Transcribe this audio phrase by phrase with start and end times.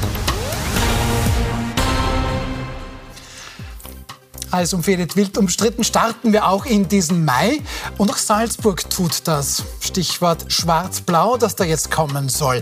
[0.00, 0.29] Thank you.
[4.52, 7.60] Heiß umfädet, wild umstritten starten wir auch in diesen Mai.
[7.98, 9.62] Und auch Salzburg tut das.
[9.80, 12.60] Stichwort Schwarz-Blau, das da jetzt kommen soll.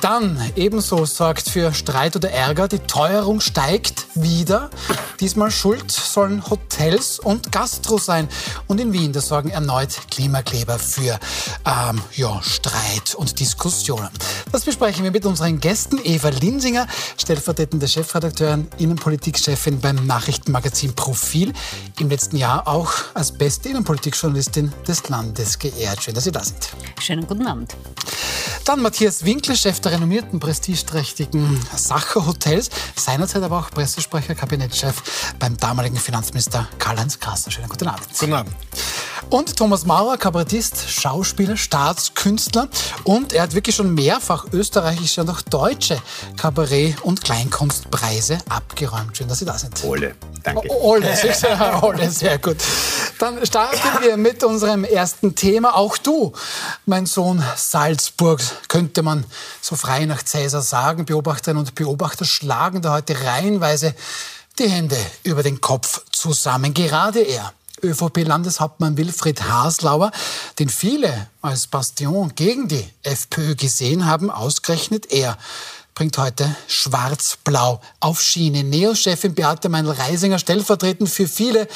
[0.00, 2.66] Dann ebenso sorgt für Streit oder Ärger.
[2.66, 4.70] Die Teuerung steigt wieder.
[5.20, 8.28] Diesmal schuld sollen Hotels und Gastro sein.
[8.66, 11.20] Und in Wien, da sorgen erneut Klimakleber für
[11.64, 14.10] ähm, ja, Streit und Diskussionen.
[14.50, 16.00] Das besprechen wir mit unseren Gästen.
[16.02, 16.86] Eva Linsinger,
[17.16, 21.52] stellvertretende Chefredakteurin, Innenpolitikchefin beim Nachrichtenmagazin Profil viel
[22.00, 26.02] im letzten Jahr auch als beste Innenpolitikjournalistin des Landes geehrt.
[26.02, 26.70] Schön, dass Sie da sind.
[27.00, 27.76] Schönen guten Abend.
[28.64, 35.56] Dann Matthias Winkler, Chef der renommierten, prestigeträchtigen Sacher Hotels, seinerzeit aber auch Pressesprecher, Kabinettschef beim
[35.56, 37.50] damaligen Finanzminister Karl-Heinz Krasser.
[37.50, 38.06] Schönen guten Abend.
[38.18, 38.54] Guten Abend.
[39.30, 42.68] Und Thomas Maurer, Kabarettist, Schauspieler, Staatskünstler.
[43.04, 46.00] Und er hat wirklich schon mehrfach österreichische und auch deutsche
[46.36, 49.16] Kabarett- und Kleinkunstpreise abgeräumt.
[49.16, 49.84] Schön, dass Sie da sind.
[49.84, 50.70] Ole, danke.
[50.70, 52.56] Ole, sehr, Ole, sehr gut.
[53.18, 55.74] Dann starten wir mit unserem ersten Thema.
[55.74, 56.32] Auch du,
[56.86, 59.24] mein Sohn Salzburg, könnte man
[59.60, 61.04] so frei nach Cäsar sagen.
[61.04, 63.94] Beobachterinnen und Beobachter schlagen da heute reihenweise
[64.58, 66.74] die Hände über den Kopf zusammen.
[66.74, 67.52] Gerade er
[67.82, 70.10] ÖVP-Landeshauptmann Wilfried Haslauer,
[70.58, 75.38] den viele als Bastion gegen die FPÖ gesehen haben, ausgerechnet er
[75.98, 78.62] bringt heute Schwarz-Blau auf Schiene.
[78.62, 81.66] Neo-Chefin Beate Meinl-Reisinger, stellvertretend für viele,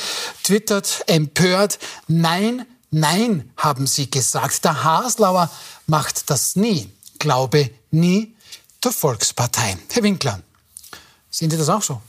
[0.45, 4.65] twittert empört, nein, nein, haben sie gesagt.
[4.65, 5.51] Der Haslauer
[5.89, 6.89] macht das nie.
[7.19, 8.37] Glaube nie
[8.85, 9.77] der Volkspartei.
[9.91, 10.41] Herr Winkler,
[11.29, 12.01] sehen Sie das auch so?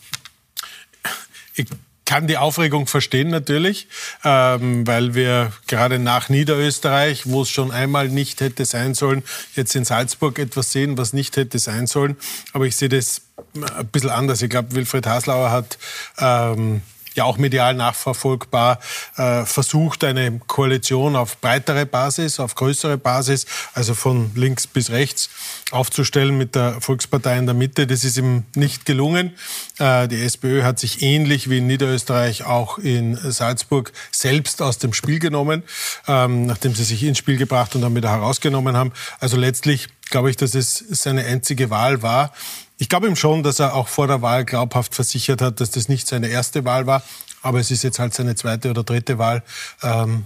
[1.56, 1.66] Ich
[2.06, 3.88] kann die Aufregung verstehen natürlich,
[4.24, 9.24] ähm, weil wir gerade nach Niederösterreich, wo es schon einmal nicht hätte sein sollen,
[9.56, 12.18] jetzt in Salzburg etwas sehen, was nicht hätte sein sollen.
[12.52, 13.22] Aber ich sehe das
[13.56, 14.42] ein bisschen anders.
[14.42, 15.78] Ich glaube, Wilfried Haslauer hat
[16.20, 16.82] ähm,
[17.16, 18.80] ja auch medial nachverfolgbar,
[19.18, 25.30] äh, versucht, eine Koalition auf breitere Basis, auf größere Basis, also von links bis rechts
[25.72, 27.88] aufzustellen mit der Volkspartei in der Mitte.
[27.88, 29.34] Das ist ihm nicht gelungen.
[29.80, 34.94] Äh, die SPÖ hat sich ähnlich wie in Niederösterreich auch in Salzburg selbst aus dem
[34.94, 35.64] Spiel genommen,
[36.08, 38.92] ähm, nachdem sie sich ins Spiel gebracht und dann wieder herausgenommen haben.
[39.20, 42.34] Also letztlich glaube ich, dass es seine einzige Wahl war.
[42.78, 45.90] Ich glaube ihm schon, dass er auch vor der Wahl glaubhaft versichert hat, dass das
[45.90, 47.04] nicht seine erste Wahl war.
[47.42, 49.44] Aber es ist jetzt halt seine zweite oder dritte Wahl.
[49.82, 50.26] Ähm,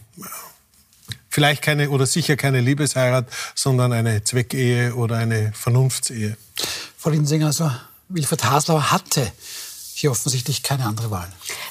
[1.29, 6.37] vielleicht keine oder sicher keine Liebesheirat, sondern eine Zweckehe oder eine Vernunftsehe.
[6.97, 7.71] Frau Linsinger, also
[8.09, 9.31] Wilfried Haslauer hatte
[9.99, 11.27] hier offensichtlich keine andere Wahl.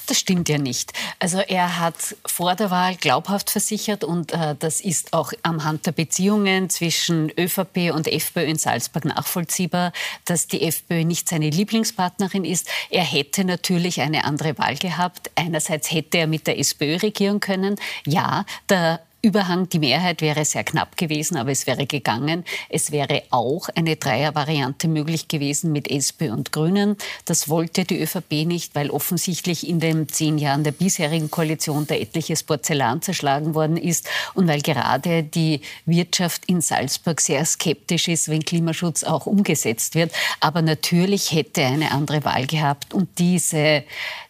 [0.07, 0.93] Das stimmt ja nicht.
[1.21, 1.95] Also er hat
[2.27, 7.31] vor der Wahl glaubhaft versichert und äh, das ist auch am Hand der Beziehungen zwischen
[7.39, 9.93] ÖVP und FPÖ in Salzburg nachvollziehbar,
[10.25, 12.69] dass die FPÖ nicht seine Lieblingspartnerin ist.
[12.91, 15.31] Er hätte natürlich eine andere Wahl gehabt.
[15.37, 17.77] Einerseits hätte er mit der SPÖ regieren können.
[18.05, 22.45] Ja, der Überhang, die Mehrheit wäre sehr knapp gewesen, aber es wäre gegangen.
[22.69, 26.97] Es wäre auch eine Dreiervariante möglich gewesen mit SP und Grünen.
[27.25, 31.97] Das wollte die ÖVP nicht, weil offensichtlich in den zehn Jahren der bisherigen Koalition da
[31.97, 38.29] etliches Porzellan zerschlagen worden ist und weil gerade die Wirtschaft in Salzburg sehr skeptisch ist,
[38.29, 40.13] wenn Klimaschutz auch umgesetzt wird.
[40.39, 43.83] Aber natürlich hätte eine andere Wahl gehabt und diese,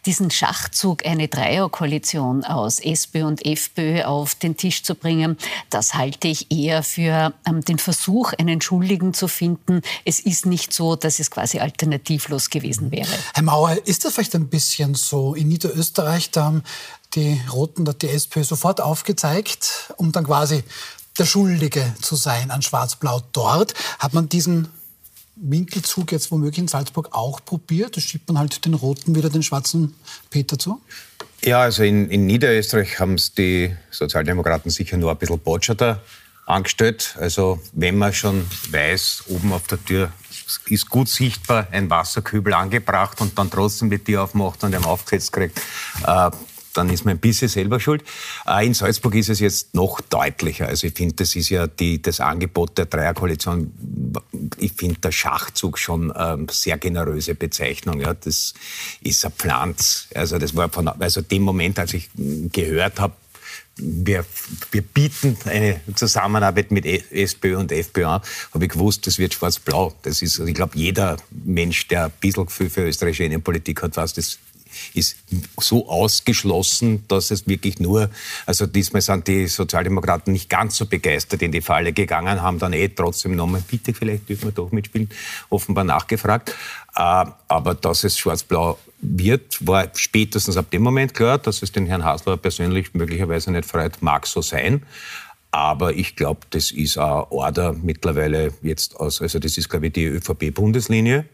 [0.07, 5.37] diesen Schachzug, eine Dreierkoalition aus SP und FPÖ auf den Tisch zu.
[5.69, 9.81] Das halte ich eher für ähm, den Versuch, einen Schuldigen zu finden.
[10.05, 13.09] Es ist nicht so, dass es quasi alternativlos gewesen wäre.
[13.33, 15.33] Herr Mauer, ist das vielleicht ein bisschen so?
[15.33, 16.63] In Niederösterreich, da haben
[17.15, 20.63] die Roten, da die SPÖ sofort aufgezeigt, um dann quasi
[21.17, 23.73] der Schuldige zu sein an Schwarz-Blau dort.
[23.99, 24.67] Hat man diesen
[25.35, 27.97] Winkelzug jetzt womöglich in Salzburg auch probiert?
[27.97, 29.95] Da schiebt man halt den Roten wieder den schwarzen
[30.29, 30.81] Peter zu?
[31.43, 36.01] Ja, also in, in Niederösterreich haben es die Sozialdemokraten sicher nur ein bisschen botscherter
[36.45, 37.15] angestellt.
[37.19, 40.11] Also wenn man schon weiß, oben auf der Tür
[40.69, 45.33] ist gut sichtbar ein Wasserkübel angebracht und dann trotzdem die Tür aufmacht und einen aufgesetzt
[45.33, 45.59] kriegt,
[46.05, 46.31] äh,
[46.77, 48.03] dann ist man ein bisschen selber schuld.
[48.45, 50.67] Äh, in Salzburg ist es jetzt noch deutlicher.
[50.67, 53.71] Also ich finde, das ist ja die, das Angebot der Dreierkoalition,
[54.57, 58.01] ich finde der Schachzug schon ähm, sehr generöse Bezeichnung.
[58.01, 58.13] Ja.
[58.13, 58.53] Das
[59.01, 60.07] ist ein Pflanz.
[60.13, 62.09] Also das war von, also dem Moment, als ich
[62.51, 63.13] gehört habe,
[63.77, 64.25] wir,
[64.71, 68.21] wir bieten eine Zusammenarbeit mit SPÖ und FPÖ an,
[68.53, 69.93] habe ich gewusst, das wird schwarz-blau.
[70.01, 73.95] Das ist, also ich glaube, jeder Mensch, der ein bisschen Gefühl für österreichische Innenpolitik hat,
[73.95, 74.39] weiß, das
[74.93, 75.17] ist
[75.59, 78.09] so ausgeschlossen, dass es wirklich nur,
[78.45, 82.73] also diesmal sind die Sozialdemokraten nicht ganz so begeistert in die Falle gegangen, haben dann
[82.73, 85.09] eh trotzdem nochmal, bitte, vielleicht dürfen wir doch mitspielen,
[85.49, 86.53] offenbar nachgefragt.
[86.95, 91.85] Äh, aber dass es schwarz-blau wird, war spätestens ab dem Moment klar, dass es den
[91.85, 94.83] Herrn Hasler persönlich möglicherweise nicht freut, mag so sein.
[95.51, 99.93] Aber ich glaube, das ist ein Order mittlerweile jetzt aus, also das ist, glaube ich,
[99.93, 101.25] die ÖVP-Bundeslinie.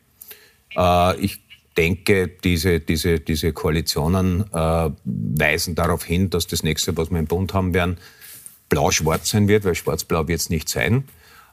[0.75, 1.39] Äh, ich
[1.77, 7.27] denke, diese, diese, diese Koalitionen äh, weisen darauf hin, dass das nächste, was wir im
[7.27, 7.97] Bund haben werden,
[8.69, 11.05] blau-schwarz sein wird, weil schwarz-blau wird es nicht sein.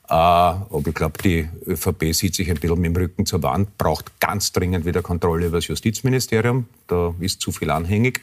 [0.08, 3.78] Äh, aber ich glaube, die ÖVP sieht sich ein bisschen mit dem Rücken zur Wand,
[3.78, 6.66] braucht ganz dringend wieder Kontrolle über das Justizministerium.
[6.86, 8.22] Da ist zu viel anhängig.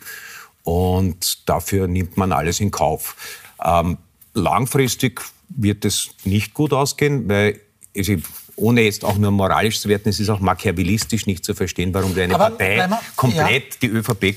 [0.63, 3.15] Und dafür nimmt man alles in Kauf.
[3.63, 3.97] Ähm,
[4.33, 7.59] langfristig wird es nicht gut ausgehen, weil
[7.95, 8.15] also
[8.57, 12.17] ohne jetzt auch nur moralisch zu werden, es ist auch machiavellistisch nicht zu verstehen, warum
[12.17, 13.79] eine Aber Partei wir, komplett, ja.
[13.83, 14.35] die ÖVP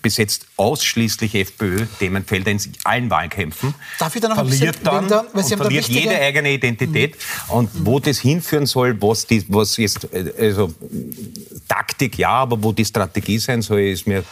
[0.00, 5.88] besetzt ausschließlich FPÖ-Themenfelder in allen Wahlkämpfen, Darf ich da noch verliert dann da, und verliert
[5.88, 7.16] jede eigene Identität.
[7.48, 7.54] Mhm.
[7.54, 10.72] Und wo das hinführen soll, was, die, was jetzt, äh, also
[11.68, 14.22] Taktik ja, aber wo die Strategie sein soll, ist mir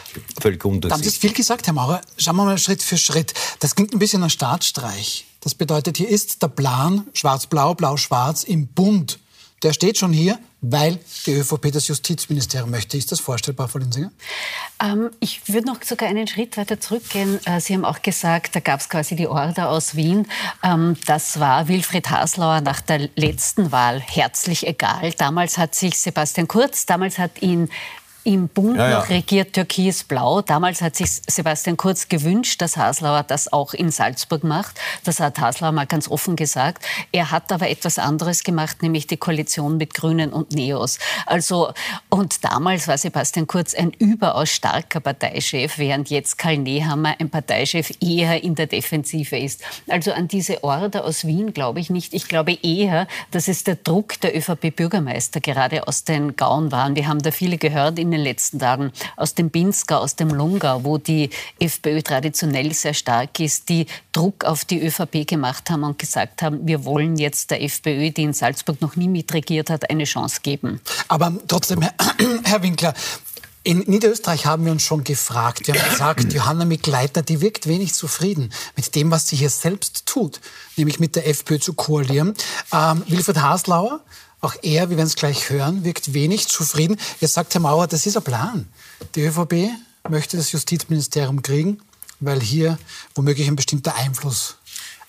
[0.41, 0.63] völlig.
[0.63, 2.01] Da haben Sie viel gesagt, Herr Maurer.
[2.17, 3.35] Schauen wir mal Schritt für Schritt.
[3.59, 5.27] Das klingt ein bisschen nach Staatsstreich.
[5.41, 9.19] Das bedeutet, hier ist der Plan schwarz-blau, blau-schwarz im Bund.
[9.65, 12.99] Der steht schon hier, weil die ÖVP das Justizministerium möchte.
[12.99, 14.13] Ist das vorstellbar, Frau Linsinger?
[14.79, 17.41] Ähm, ich würde noch sogar einen Schritt weiter zurückgehen.
[17.47, 20.27] Äh, Sie haben auch gesagt, da gab es quasi die Order aus Wien.
[20.63, 25.13] Ähm, das war Wilfried Haslauer nach der letzten Wahl herzlich egal.
[25.13, 27.71] Damals hat sich Sebastian Kurz, damals hat ihn
[28.25, 28.99] im Bund ja, ja.
[28.99, 30.43] noch regiert Türkis-Blau.
[30.43, 34.81] Damals hat sich Sebastian Kurz gewünscht, dass Haslauer das auch in Salzburg macht.
[35.05, 36.85] Das hat Haslauer mal ganz offen gesagt.
[37.13, 40.99] Er hat aber etwas anderes gemacht, nämlich die Koalition mit Grünen und Neos.
[41.27, 41.73] Also,
[42.09, 47.93] und damals war Sebastian Kurz ein überaus starker Parteichef, während jetzt Karl Nehammer ein Parteichef
[48.01, 49.63] eher in der Defensive ist.
[49.89, 52.15] Also an diese Order aus Wien glaube ich nicht.
[52.15, 56.95] Ich glaube eher, dass es der Druck der ÖVP-Bürgermeister gerade aus den Gauen war.
[56.95, 60.85] Wir haben da viele gehört in den letzten Tagen aus dem Pinsker, aus dem Lungau,
[60.85, 65.99] wo die FPÖ traditionell sehr stark ist, die Druck auf die ÖVP gemacht haben und
[65.99, 70.05] gesagt haben, wir wollen jetzt der FPÖ, die in Salzburg noch nie mitregiert hat, eine
[70.05, 70.81] Chance geben.
[71.09, 71.83] Aber trotzdem,
[72.45, 72.95] Herr Winkler,
[73.67, 75.67] in Niederösterreich haben wir uns schon gefragt.
[75.67, 80.05] Wir haben gesagt, Johanna Mikleitner, die wirkt wenig zufrieden mit dem, was sie hier selbst
[80.05, 80.41] tut,
[80.77, 82.35] nämlich mit der FPÖ zu koalieren.
[82.73, 84.01] Ähm, Wilfried Haslauer
[84.45, 86.97] auch er, wir werden es gleich hören, wirkt wenig zufrieden.
[87.21, 88.69] Jetzt sagt Herr Mauer, das ist ein Plan.
[89.15, 89.71] Die ÖVP
[90.09, 91.81] möchte das Justizministerium kriegen,
[92.21, 92.79] weil hier
[93.15, 94.57] womöglich ein bestimmter Einfluss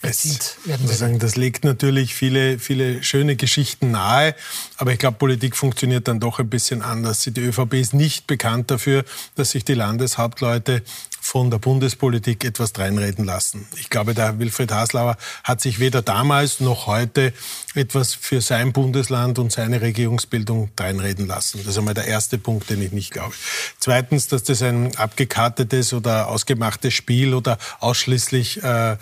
[0.02, 0.96] erzielt werden will.
[0.96, 4.36] Sagen, das legt natürlich viele, viele schöne Geschichten nahe,
[4.78, 7.22] aber ich glaube, Politik funktioniert dann doch ein bisschen anders.
[7.22, 9.04] Die ÖVP ist nicht bekannt dafür,
[9.36, 10.84] dass sich die Landeshauptleute
[11.26, 13.66] von der Bundespolitik etwas dreinreden lassen.
[13.80, 17.34] Ich glaube, der Wilfried Haslauer hat sich weder damals noch heute
[17.74, 21.58] etwas für sein Bundesland und seine Regierungsbildung dreinreden lassen.
[21.58, 23.34] Das ist einmal der erste Punkt, den ich nicht glaube.
[23.80, 28.96] Zweitens, dass das ein abgekartetes oder ausgemachtes Spiel oder ausschließlich äh,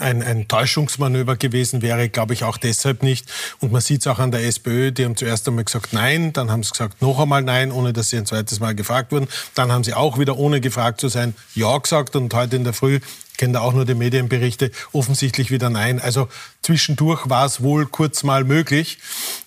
[0.00, 3.26] ein, ein Täuschungsmanöver gewesen wäre, glaube ich auch deshalb nicht.
[3.60, 6.50] Und man sieht es auch an der SPÖ, die haben zuerst einmal gesagt Nein, dann
[6.50, 9.28] haben sie gesagt noch einmal Nein, ohne dass sie ein zweites Mal gefragt wurden.
[9.54, 12.72] Dann haben sie auch wieder, ohne gefragt zu sein, Ja gesagt und heute in der
[12.72, 13.00] Früh
[13.36, 16.00] kenne da auch nur die Medienberichte, offensichtlich wieder nein.
[16.00, 16.28] Also
[16.62, 18.98] zwischendurch war es wohl kurz mal möglich,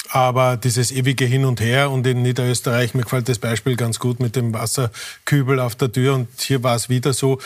[0.10, 4.20] aber dieses ewige Hin und Her und in Niederösterreich, mir gefällt das Beispiel ganz gut
[4.20, 7.40] mit dem Wasserkübel auf der Tür und hier war es wieder so,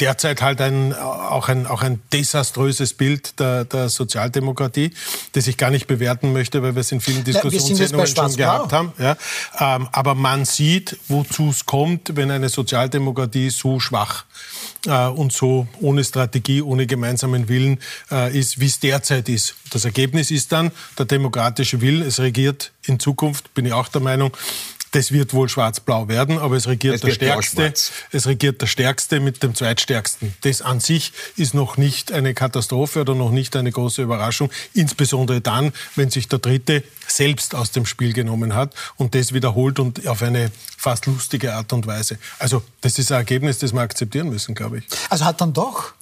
[0.00, 4.92] derzeit halt ein, auch, ein, auch ein desaströses Bild der, der Sozialdemokratie,
[5.32, 8.92] das ich gar nicht bewerten möchte, weil wir es in vielen Diskussionssendungen schon gehabt haben.
[8.98, 9.16] Ja.
[9.58, 14.24] Ähm, aber man sieht, wozu es kommt, wenn eine Sozialdemokratie so schwach
[14.86, 17.78] äh, und so ohne Strategie, ohne gemeinsamen Willen
[18.10, 19.54] äh, ist, wie es derzeit ist.
[19.70, 22.02] Das Ergebnis ist dann der demokratische Will.
[22.02, 24.32] Es regiert in Zukunft, bin ich auch der Meinung,
[24.92, 27.72] das wird wohl schwarz-blau werden, aber es regiert es der Stärkste.
[28.12, 30.34] Es regiert der Stärkste mit dem Zweitstärksten.
[30.42, 34.50] Das an sich ist noch nicht eine Katastrophe oder noch nicht eine große Überraschung.
[34.74, 39.78] Insbesondere dann, wenn sich der Dritte selbst aus dem Spiel genommen hat und das wiederholt
[39.78, 42.18] und auf eine fast lustige Art und Weise.
[42.38, 44.84] Also das ist ein Ergebnis, das wir akzeptieren müssen, glaube ich.
[45.08, 45.92] Also hat dann doch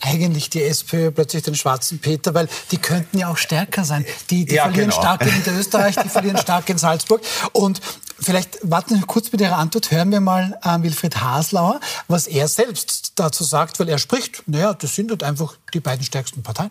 [0.00, 4.04] eigentlich die SPÖ plötzlich den schwarzen Peter, weil die könnten ja auch stärker sein.
[4.30, 5.00] Die, die ja, verlieren genau.
[5.00, 7.22] stark in Österreich, die verlieren stark in Salzburg.
[7.52, 7.80] Und
[8.18, 12.48] vielleicht warten wir kurz mit Ihrer Antwort, hören wir mal äh, Wilfried Haslauer, was er
[12.48, 16.70] selbst dazu sagt, weil er spricht, naja, das sind halt einfach die beiden stärksten Parteien.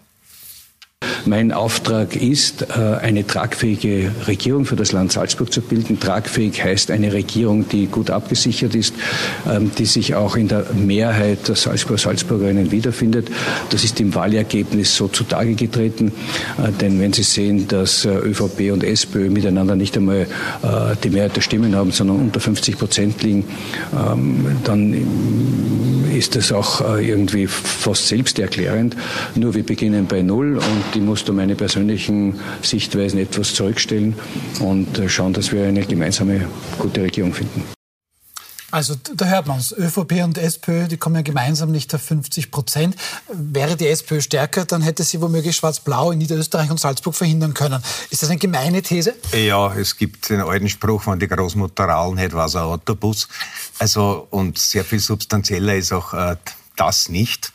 [1.25, 5.99] Mein Auftrag ist, äh, eine tragfähige Regierung für das Land Salzburg zu bilden.
[5.99, 8.93] Tragfähig heißt eine Regierung, die gut abgesichert ist,
[9.49, 13.29] ähm, die sich auch in der Mehrheit der Salzburger Salzburgerinnen wiederfindet.
[13.69, 16.11] Das ist im Wahlergebnis so zutage getreten.
[16.57, 20.27] Äh, denn wenn Sie sehen, dass äh, ÖVP und SPÖ miteinander nicht einmal
[21.03, 23.45] die Mehrheit der Stimmen haben, sondern unter 50 Prozent liegen,
[23.93, 24.93] ähm, dann
[26.15, 28.95] ist das auch irgendwie fast selbsterklärend.
[29.35, 34.15] Nur wir beginnen bei Null und ich muss da meine persönlichen Sichtweisen etwas zurückstellen
[34.59, 36.47] und äh, schauen, dass wir eine gemeinsame
[36.79, 37.63] gute Regierung finden.
[38.75, 39.71] Also da hört man es.
[39.71, 42.97] ÖVP und SPÖ, die kommen ja gemeinsam nicht auf 50 Prozent.
[43.31, 47.81] Wäre die SPÖ stärker, dann hätte sie womöglich Schwarz-Blau in Niederösterreich und Salzburg verhindern können.
[48.09, 49.15] Ist das eine gemeine These?
[49.31, 53.29] Ja, es gibt den alten Spruch, wenn die Großmutter raulen hätte, war es ein Autobus.
[53.79, 56.35] Also, und sehr viel substanzieller ist auch äh,
[56.75, 57.53] das nicht.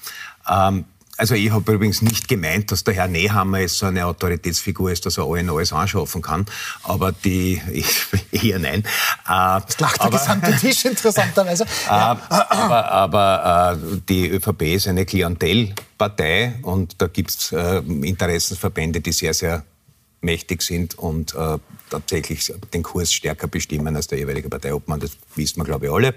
[0.49, 0.87] Ähm,
[1.21, 5.05] also ich habe übrigens nicht gemeint, dass der Herr Nehammer jetzt so eine Autoritätsfigur ist,
[5.05, 6.47] dass er allen alles anschaffen kann.
[6.83, 7.87] Aber die, ich,
[8.33, 8.81] eher nein.
[8.81, 11.67] Äh, das lacht der gesamte Tisch interessanterweise.
[11.87, 12.19] ja.
[12.31, 19.13] Äh, aber, aber äh, die ÖVP ist eine Klientelpartei und da gibt es Interessensverbände, die
[19.13, 19.65] sehr, sehr
[20.21, 21.59] mächtig sind und äh,
[21.89, 25.01] tatsächlich den Kurs stärker bestimmen als der jeweilige Parteiobmann.
[25.01, 26.15] Das wissen wir, glaube ich, alle.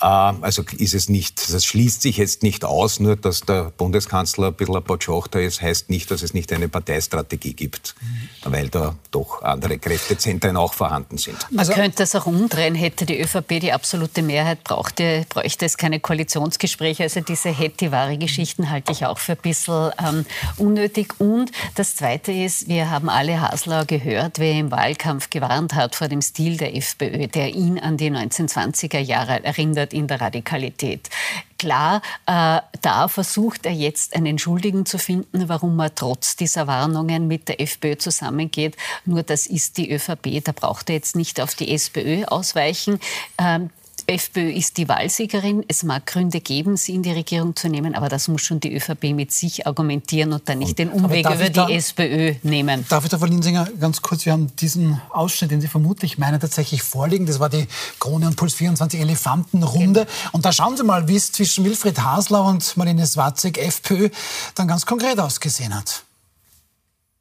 [0.00, 4.48] Äh, also ist es nicht, das schließt sich jetzt nicht aus, nur dass der Bundeskanzler
[4.48, 8.52] ein bisschen ein Potschachter ist, heißt nicht, dass es nicht eine Parteistrategie gibt, mhm.
[8.52, 11.38] weil da doch andere Kräftezentren auch vorhanden sind.
[11.50, 15.76] Man also, könnte es auch umdrehen, hätte die ÖVP die absolute Mehrheit, brauchte, bräuchte es
[15.76, 17.04] keine Koalitionsgespräche.
[17.04, 21.20] Also diese Hetty-Ware-Geschichten halte ich auch für ein bisschen ähm, unnötig.
[21.20, 26.08] Und das Zweite ist, wir haben alle Haslauer gehört, wer im Wahlkampf gewarnt hat vor
[26.08, 31.10] dem Stil der FPÖ, der ihn an die 1920er Jahre erinnert in der Radikalität.
[31.58, 37.26] Klar, äh, da versucht er jetzt einen Schuldigen zu finden, warum er trotz dieser Warnungen
[37.26, 38.76] mit der FPÖ zusammengeht.
[39.04, 43.00] Nur das ist die ÖVP, da braucht er jetzt nicht auf die SPÖ ausweichen.
[43.38, 43.70] Ähm,
[44.06, 45.64] FPÖ ist die Wahlsiegerin.
[45.68, 48.74] Es mag Gründe geben, sie in die Regierung zu nehmen, aber das muss schon die
[48.74, 52.84] ÖVP mit sich argumentieren und dann nicht den Umweg über die da, SPÖ nehmen.
[52.88, 56.40] Darf ich da, Frau Linsinger, ganz kurz, wir haben diesen Ausschnitt, den Sie vermutlich meinen,
[56.40, 57.26] tatsächlich vorliegen.
[57.26, 57.66] Das war die
[57.98, 60.02] Krone und Puls 24 Elefantenrunde.
[60.02, 60.10] Okay.
[60.32, 64.10] Und da schauen Sie mal, wie es zwischen Wilfried Hasler und Marlene Swatzek, FPÖ,
[64.54, 66.04] dann ganz konkret ausgesehen hat.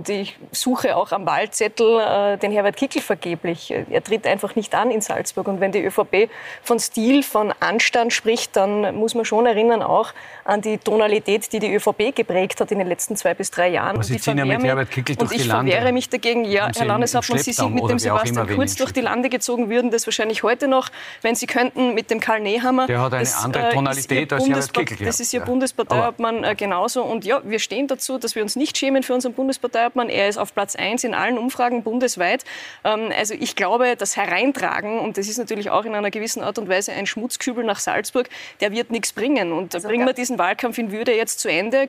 [0.10, 3.72] Ich suche auch am Wahlzettel äh, den Herbert Kickl vergeblich.
[3.72, 5.48] Er tritt einfach nicht an in Salzburg.
[5.48, 6.30] Und wenn die ÖVP
[6.62, 10.14] von Stil, von Anstand spricht, dann muss man schon erinnern auch
[10.46, 13.96] an die Tonalität, die die ÖVP geprägt hat in den letzten zwei bis drei Jahren.
[13.96, 15.72] Aber Sie ziehen ja mit Herbert Kickl durch Und ich die Lande.
[15.72, 16.44] verwehre mich dagegen.
[16.46, 20.06] Ja, Herr Landeshauptmann, Sie sind mit dem Sebastian Kurz durch die Lande gezogen, würden das
[20.06, 20.90] wahrscheinlich heute noch,
[21.22, 22.88] wenn Sie könnten, mit dem Karl Nehammer.
[22.88, 25.06] Der hat eine das, andere äh, Tonalität als Herbert Kickl.
[25.06, 25.46] Das ist Ihr ja.
[25.46, 27.04] Bundesparteiobmann äh, genauso.
[27.04, 29.83] Und ja, wir stehen dazu, dass wir uns nicht schämen für unseren Bundesparteiobmann.
[29.84, 30.10] Hartmann.
[30.10, 32.44] Er ist auf Platz 1 in allen Umfragen bundesweit.
[32.84, 36.58] Ähm, also ich glaube, das Hereintragen, und das ist natürlich auch in einer gewissen Art
[36.58, 38.30] und Weise ein Schmutzkübel nach Salzburg,
[38.62, 39.52] der wird nichts bringen.
[39.52, 41.88] Und also, bringen wir diesen Wahlkampf in Würde jetzt zu Ende.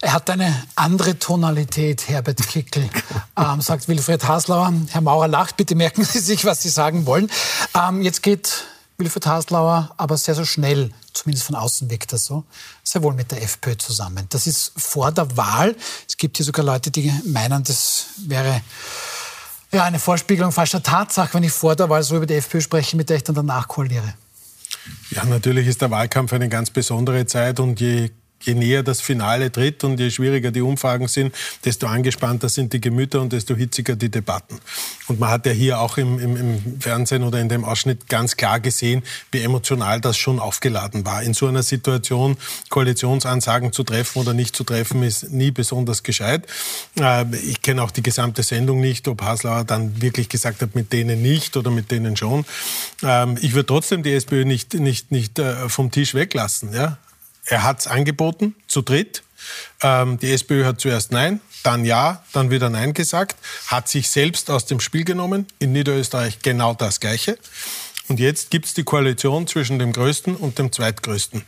[0.00, 2.88] Er hat eine andere Tonalität, Herbert Kickel,
[3.38, 4.72] ähm, sagt Wilfried Haslauer.
[4.90, 7.30] Herr Maurer lacht, bitte merken Sie sich, was Sie sagen wollen.
[7.78, 8.66] Ähm, jetzt geht
[9.02, 12.44] Wilfried Haslauer aber sehr, sehr schnell, zumindest von außen wirkt das so,
[12.84, 14.26] sehr wohl mit der FPÖ zusammen.
[14.30, 15.74] Das ist vor der Wahl.
[16.08, 18.62] Es gibt hier sogar Leute, die meinen, das wäre
[19.72, 22.96] ja, eine Vorspiegelung falscher Tatsache, wenn ich vor der Wahl so über die FPÖ spreche,
[22.96, 24.14] mit der ich dann danach koaliere.
[25.10, 28.10] Ja, natürlich ist der Wahlkampf eine ganz besondere Zeit und je
[28.42, 31.34] je näher das Finale tritt und je schwieriger die Umfragen sind,
[31.64, 34.60] desto angespannter sind die Gemüter und desto hitziger die Debatten.
[35.08, 38.36] Und man hat ja hier auch im, im, im, Fernsehen oder in dem Ausschnitt ganz
[38.36, 41.22] klar gesehen, wie emotional das schon aufgeladen war.
[41.22, 42.36] In so einer Situation
[42.68, 46.46] Koalitionsansagen zu treffen oder nicht zu treffen, ist nie besonders gescheit.
[46.98, 50.92] Äh, ich kenne auch die gesamte Sendung nicht, ob Haslauer dann wirklich gesagt hat, mit
[50.92, 52.44] denen nicht oder mit denen schon.
[53.02, 56.72] Ähm, ich würde trotzdem die SPÖ nicht, nicht, nicht äh, vom Tisch weglassen.
[56.72, 56.98] Ja?
[57.46, 59.22] Er hat es angeboten, zu dritt.
[59.80, 64.50] Ähm, die SPÖ hat zuerst Nein, dann Ja, dann wieder Nein gesagt, hat sich selbst
[64.50, 65.46] aus dem Spiel genommen.
[65.58, 67.38] In Niederösterreich genau das Gleiche.
[68.08, 71.44] Und jetzt gibt es die Koalition zwischen dem Größten und dem Zweitgrößten.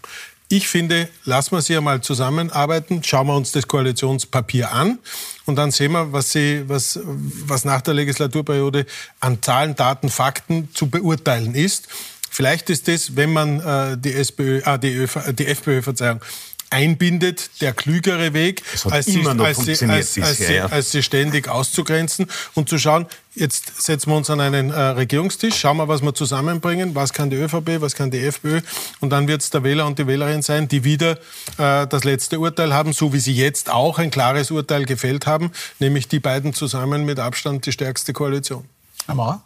[0.48, 4.98] Ich finde, lassen wir sie einmal zusammenarbeiten, schauen wir uns das Koalitionspapier an
[5.46, 8.86] und dann sehen wir, was, sie, was, was nach der Legislaturperiode
[9.20, 11.88] an Zahlen, Daten, Fakten zu beurteilen ist.
[12.34, 16.20] Vielleicht ist das, wenn man äh, die, SPÖ, ah, die, ÖV, die FPÖ Verzeihung,
[16.68, 22.26] einbindet, der klügere Weg, als sie, als, sie, als, als, sie, als sie ständig auszugrenzen
[22.54, 26.14] und zu schauen, Jetzt setzen wir uns an einen äh, Regierungstisch, schauen wir, was wir
[26.14, 28.60] zusammenbringen, was kann die ÖVP, was kann die FPÖ
[29.00, 31.18] und dann wird es der Wähler und die Wählerin sein, die wieder
[31.58, 35.50] äh, das letzte Urteil haben, so wie sie jetzt auch ein klares Urteil gefällt haben,
[35.80, 38.68] nämlich die beiden zusammen mit Abstand die stärkste Koalition.
[39.08, 39.42] Amara?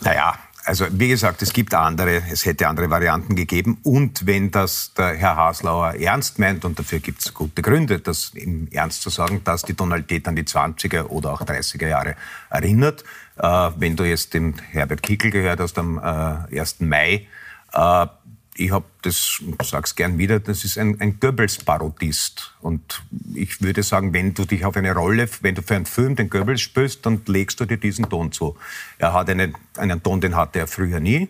[0.00, 3.78] Naja, also wie gesagt, es gibt andere, es hätte andere Varianten gegeben.
[3.82, 8.30] Und wenn das der Herr Haslauer ernst meint, und dafür gibt es gute Gründe, das
[8.34, 12.16] im Ernst zu sagen, dass die Tonalität an die 20er oder auch 30er Jahre
[12.50, 13.04] erinnert.
[13.36, 16.80] Äh, wenn du jetzt dem Herbert Kickel gehört hast am äh, 1.
[16.80, 17.26] Mai,
[17.72, 18.06] äh,
[18.54, 22.54] ich habe das, sag's gern wieder, das ist ein, ein Goebbels-Parodist.
[22.60, 23.02] Und
[23.34, 26.28] ich würde sagen, wenn du dich auf eine Rolle, wenn du für einen Film den
[26.28, 28.56] Goebbels spielst, dann legst du dir diesen Ton zu.
[28.98, 31.28] Er hat einen, einen Ton, den hatte er früher nie.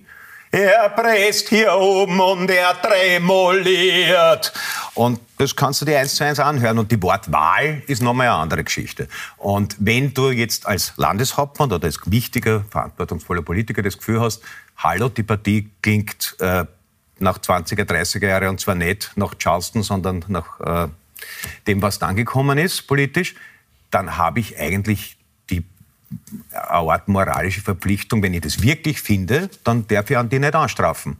[0.50, 4.52] Er presst hier oben und er tremoliert.
[4.94, 6.78] Und das kannst du dir eins zu eins anhören.
[6.78, 9.08] Und die Wortwahl ist nochmal eine andere Geschichte.
[9.38, 14.42] Und wenn du jetzt als Landeshauptmann oder als wichtiger, verantwortungsvoller Politiker das Gefühl hast,
[14.76, 16.66] hallo, die Partie klingt äh,
[17.22, 20.88] nach 20er, 30er Jahre und zwar nicht nach Charleston, sondern nach äh,
[21.66, 23.34] dem, was dann gekommen ist politisch,
[23.90, 25.16] dann habe ich eigentlich
[25.50, 25.64] die
[26.50, 30.54] eine Art moralische Verpflichtung, wenn ich das wirklich finde, dann darf ich an die nicht
[30.54, 31.16] anstrafen.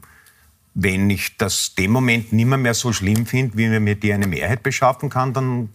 [0.75, 4.63] Wenn ich das dem Moment nimmer mehr so schlimm finde, wie mir die eine Mehrheit
[4.63, 5.69] beschaffen kann, dann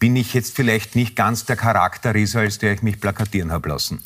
[0.00, 4.02] bin ich jetzt vielleicht nicht ganz der Charakterrieser, als der ich mich plakatieren habe lassen.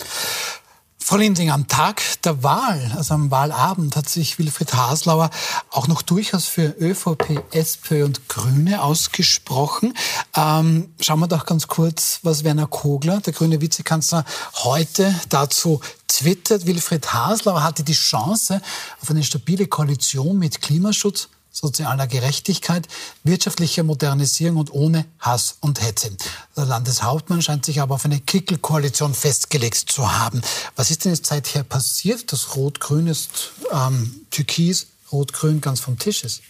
[1.06, 5.28] Frau Linding, am Tag der Wahl, also am Wahlabend, hat sich Wilfried Haslauer
[5.70, 9.92] auch noch durchaus für ÖVP, SPÖ und Grüne ausgesprochen.
[10.34, 16.64] Ähm, schauen wir doch ganz kurz, was Werner Kogler, der grüne Vizekanzler, heute dazu twittert.
[16.64, 18.62] Wilfried Haslauer hatte die Chance
[19.02, 22.88] auf eine stabile Koalition mit Klimaschutz, sozialer Gerechtigkeit,
[23.22, 26.10] wirtschaftlicher Modernisierung und ohne Hass und Hetze.
[26.56, 30.42] Der Landeshauptmann scheint sich aber auf eine Kickelkoalition festgelegt zu haben.
[30.76, 32.32] Was ist denn jetzt seither passiert?
[32.32, 36.42] Das Rot-Grün ist ähm, Türkis, Rot-Grün ganz vom Tisch ist.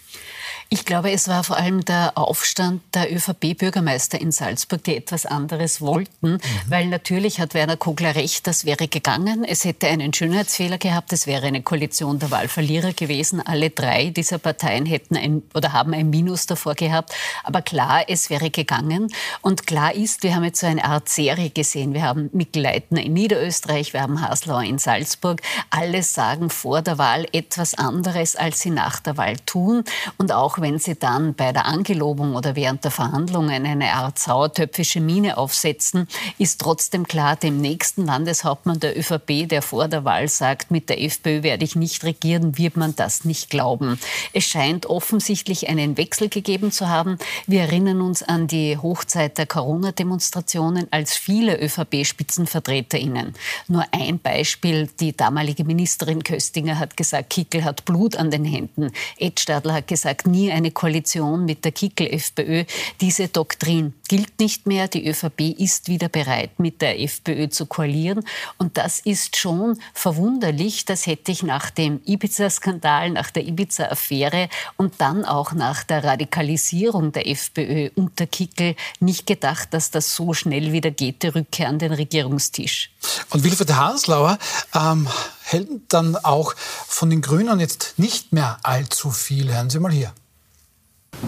[0.68, 5.80] Ich glaube, es war vor allem der Aufstand der ÖVP-Bürgermeister in Salzburg, die etwas anderes
[5.80, 6.40] wollten, mhm.
[6.68, 9.44] weil natürlich hat Werner Kogler recht, das wäre gegangen.
[9.44, 13.40] Es hätte einen Schönheitsfehler gehabt, es wäre eine Koalition der Wahlverlierer gewesen.
[13.44, 17.14] Alle drei dieser Parteien hätten ein oder haben ein Minus davor gehabt.
[17.44, 19.12] Aber klar, es wäre gegangen.
[19.42, 21.94] Und klar ist, wir haben jetzt so eine Art Serie gesehen.
[21.94, 25.40] Wir haben Mikl Leitner in Niederösterreich, wir haben Haslauer in Salzburg.
[25.70, 29.85] Alle sagen vor der Wahl etwas anderes, als sie nach der Wahl tun.
[30.18, 35.00] Und auch wenn Sie dann bei der Angelobung oder während der Verhandlungen eine Art sauertöpfische
[35.00, 36.07] Mine aufsetzen,
[36.38, 41.02] ist trotzdem klar, dem nächsten Landeshauptmann der ÖVP, der vor der Wahl sagt, mit der
[41.02, 43.98] FPÖ werde ich nicht regieren, wird man das nicht glauben.
[44.33, 47.18] Es scheint offensichtlich einen Wechsel gegeben zu haben.
[47.46, 53.35] Wir erinnern uns an die Hochzeit der Corona-Demonstrationen, als viele ÖVP-Spitzenvertreterinnen.
[53.68, 58.90] Nur ein Beispiel, die damalige Ministerin Köstinger hat gesagt, Kickel hat Blut an den Händen.
[59.16, 62.64] Ed Stadler hat gesagt, nie eine Koalition mit der Kickel-FPÖ.
[63.01, 64.88] Diese Doktrin gilt nicht mehr.
[64.88, 68.25] Die ÖVP ist wieder bereit, mit der FPÖ zu koalieren.
[68.59, 70.85] Und das ist schon verwunderlich.
[70.85, 77.12] Das hätte ich nach dem Ibiza-Skandal, nach der Ibiza-Affäre und dann auch nach der Radikalisierung
[77.12, 81.79] der FPÖ unter Kickel nicht gedacht, dass das so schnell wieder geht, die Rückkehr an
[81.79, 82.90] den Regierungstisch.
[83.31, 84.38] Und Wilfried Haslauer
[84.75, 85.09] ähm,
[85.42, 89.53] hält dann auch von den Grünen jetzt nicht mehr allzu viel.
[89.53, 90.12] Hören Sie mal hier.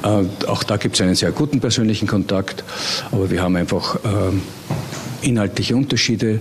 [0.03, 2.65] Äh, auch da gibt es einen sehr guten persönlichen Kontakt,
[3.11, 6.41] aber wir haben einfach äh, inhaltliche Unterschiede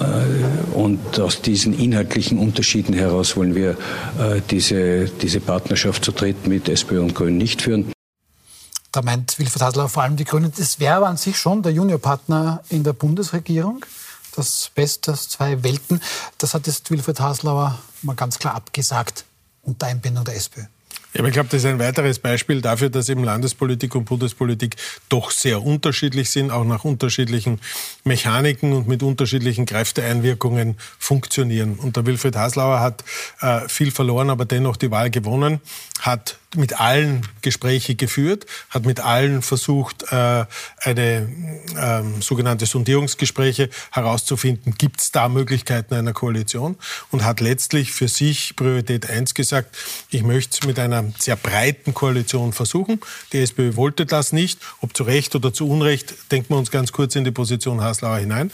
[0.00, 3.76] äh, und aus diesen inhaltlichen Unterschieden heraus wollen wir
[4.50, 7.92] diese, diese Partnerschaft zu dritt mit SPÖ und Grünen nicht führen.
[8.92, 10.52] Da meint Wilfried Hasler vor allem die Grünen.
[10.56, 13.84] Das wäre an sich schon der Juniorpartner in der Bundesregierung.
[14.34, 16.00] Das Beste aus zwei Welten.
[16.38, 19.24] Das hat jetzt Wilfried Haslauer mal ganz klar abgesagt
[19.62, 20.62] unter Einbindung der SPÖ.
[21.16, 24.76] Ja, aber ich glaube, das ist ein weiteres Beispiel dafür, dass eben Landespolitik und Bundespolitik
[25.08, 27.58] doch sehr unterschiedlich sind, auch nach unterschiedlichen
[28.04, 31.76] Mechaniken und mit unterschiedlichen Kräfteeinwirkungen funktionieren.
[31.76, 33.02] Und der Wilfried Haslauer hat
[33.40, 35.62] äh, viel verloren, aber dennoch die Wahl gewonnen,
[36.00, 40.44] hat mit allen Gespräche geführt, hat mit allen versucht, äh,
[40.80, 41.28] eine
[41.76, 46.76] äh, sogenannte Sondierungsgespräche herauszufinden, gibt es da Möglichkeiten einer Koalition
[47.10, 49.76] und hat letztlich für sich Priorität 1 gesagt,
[50.10, 53.00] ich möchte mit einer sehr breiten Koalition versuchen.
[53.32, 54.60] Die SPÖ wollte das nicht.
[54.80, 58.18] Ob zu Recht oder zu Unrecht, denken wir uns ganz kurz in die Position Haslauer
[58.18, 58.50] hinein.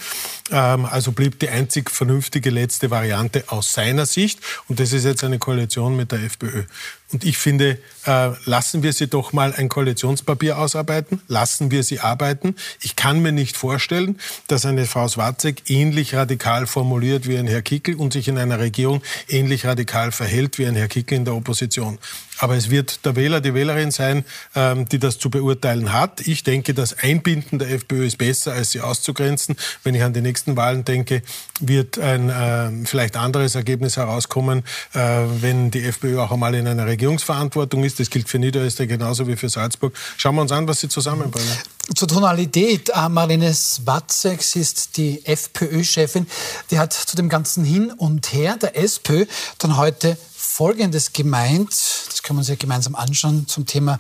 [0.50, 4.40] Ähm, also blieb die einzig vernünftige letzte Variante aus seiner Sicht.
[4.68, 6.64] Und das ist jetzt eine Koalition mit der FPÖ.
[7.12, 12.01] Und ich finde, äh, lassen wir sie doch mal ein Koalitionspapier ausarbeiten, lassen wir sie
[12.01, 12.57] arbeiten.
[12.81, 17.62] Ich kann mir nicht vorstellen, dass eine Frau Swarzek ähnlich radikal formuliert wie ein Herr
[17.62, 21.35] Kickel und sich in einer Regierung ähnlich radikal verhält wie ein Herr Kickel in der
[21.35, 21.99] Opposition.
[22.38, 24.25] Aber es wird der Wähler, die Wählerin sein,
[24.57, 26.27] ähm, die das zu beurteilen hat.
[26.27, 29.55] Ich denke, das Einbinden der FPÖ ist besser, als sie auszugrenzen.
[29.85, 31.23] Wenn ich an die nächsten Wahlen denke,
[31.61, 34.99] wird ein äh, vielleicht anderes Ergebnis herauskommen, äh,
[35.41, 37.91] wenn die FPÖ auch einmal in einer Regierungsverantwortung ist.
[37.94, 39.94] Das gilt für Niederösterreich genauso wie für Salzburg.
[40.16, 41.57] Schauen wir uns an, was sie zusammenbringen.
[41.94, 42.90] Zur Tonalität.
[42.90, 46.26] Äh, Marlene Swatzek, ist die FPÖ-Chefin.
[46.70, 49.26] Die hat zu dem ganzen Hin und Her der SPÖ
[49.59, 53.98] dann heute Folgendes gemeint, das können wir uns ja gemeinsam anschauen zum Thema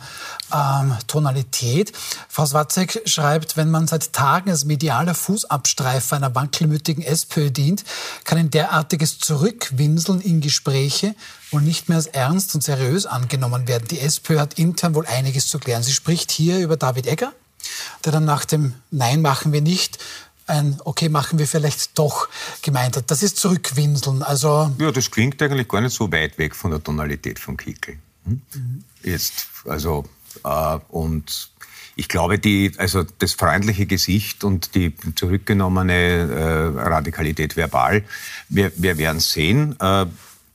[0.52, 1.92] ähm, Tonalität.
[2.28, 7.84] Frau Swatzek schreibt, wenn man seit Tagen als medialer Fußabstreifer einer wankelmütigen SPÖ dient,
[8.24, 11.14] kann ein derartiges Zurückwinseln in Gespräche
[11.52, 13.88] wohl nicht mehr als ernst und seriös angenommen werden.
[13.88, 15.82] Die SPÖ hat intern wohl einiges zu klären.
[15.82, 17.32] Sie spricht hier über David Egger,
[18.04, 19.98] der dann nach dem Nein machen wir nicht
[20.46, 22.28] ein Okay, machen wir vielleicht doch
[22.62, 23.10] gemeint hat.
[23.10, 24.22] Das ist Zurückwinseln.
[24.22, 27.98] Also ja, das klingt eigentlich gar nicht so weit weg von der Tonalität von Kickel.
[28.24, 28.42] Hm?
[28.54, 28.84] Mhm.
[29.02, 30.04] Jetzt, also,
[30.44, 31.50] äh, und
[31.94, 38.04] ich glaube, die, also das freundliche Gesicht und die zurückgenommene äh, Radikalität verbal,
[38.48, 39.76] wir, wir werden sehen.
[39.80, 40.06] Äh,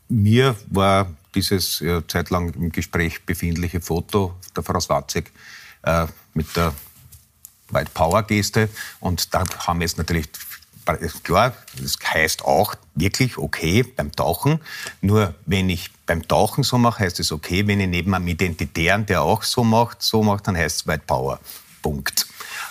[0.10, 5.32] mir war dieses ja, zeitlang im Gespräch befindliche Foto der Frau Swatzek
[5.84, 6.74] äh, mit der
[7.70, 8.70] White Power Geste.
[9.00, 10.30] Und da haben wir jetzt natürlich
[11.24, 14.62] klar, das heißt auch wirklich okay beim Tauchen.
[15.02, 17.68] Nur wenn ich beim Tauchen so mache, heißt es okay.
[17.68, 21.04] Wenn ich neben einem Identitären, der auch so macht, so macht, dann heißt es White
[21.06, 21.40] Power.
[21.82, 22.27] Punkt.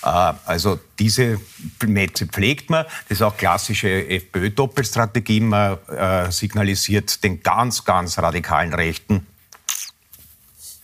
[0.06, 1.40] Äh, also diese
[1.84, 2.84] Netze pflegt man.
[3.08, 5.40] Das ist auch klassische FPÖ-Doppelstrategie.
[5.40, 9.26] Man äh, signalisiert den ganz, ganz radikalen Rechten,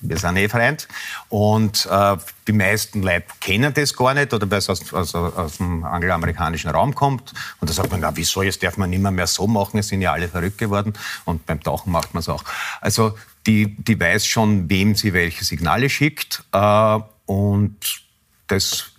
[0.05, 0.89] wir sind eh Freund.
[1.29, 2.17] Und äh,
[2.49, 6.71] die meisten Leute kennen das gar nicht oder weil es aus, aus, aus dem angloamerikanischen
[6.71, 7.33] Raum kommt.
[7.61, 10.03] Und da sagt man, na wieso, jetzt darf man nicht mehr so machen, es sind
[10.03, 10.93] ja alle verrückt geworden.
[11.25, 12.43] Und beim Tauchen macht man es auch.
[12.81, 16.43] Also die, die weiß schon, wem sie welche Signale schickt.
[16.53, 18.03] Äh, und
[18.47, 18.93] das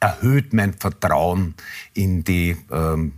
[0.00, 1.54] erhöht mein Vertrauen
[1.94, 3.12] in die ähm,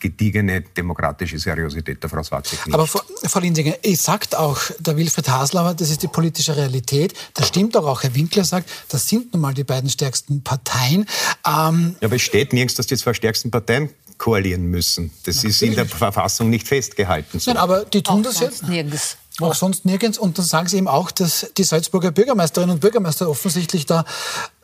[0.00, 2.74] gediegene demokratische Seriosität der Frau Swatzek nicht.
[2.74, 7.14] Aber Frau Linsinger, es sagt auch der Wilfried Haslauer, das ist die politische Realität.
[7.34, 8.02] Das stimmt doch auch.
[8.02, 11.06] Herr Winkler sagt, das sind nun mal die beiden stärksten Parteien.
[11.46, 15.10] Ähm ja, aber es steht nirgends, dass die zwei stärksten Parteien koalieren müssen.
[15.24, 15.56] Das Natürlich.
[15.56, 17.38] ist in der Verfassung nicht festgehalten.
[17.38, 17.50] So.
[17.50, 18.68] Nein, aber die tun auch das jetzt.
[18.68, 19.16] Nirgends.
[19.40, 20.18] Auch sonst nirgends.
[20.18, 24.04] Und dann sagen Sie eben auch, dass die Salzburger Bürgermeisterinnen und Bürgermeister offensichtlich da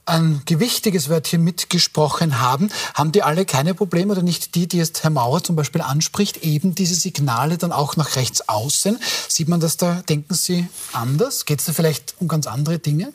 [0.06, 5.02] ein gewichtiges Wörtchen mitgesprochen haben, haben die alle keine Probleme oder nicht die, die jetzt
[5.02, 8.98] Herr Mauer zum Beispiel anspricht, eben diese Signale dann auch nach rechts außen?
[9.28, 11.46] Sieht man das da, denken Sie anders?
[11.46, 13.12] Geht es da vielleicht um ganz andere Dinge?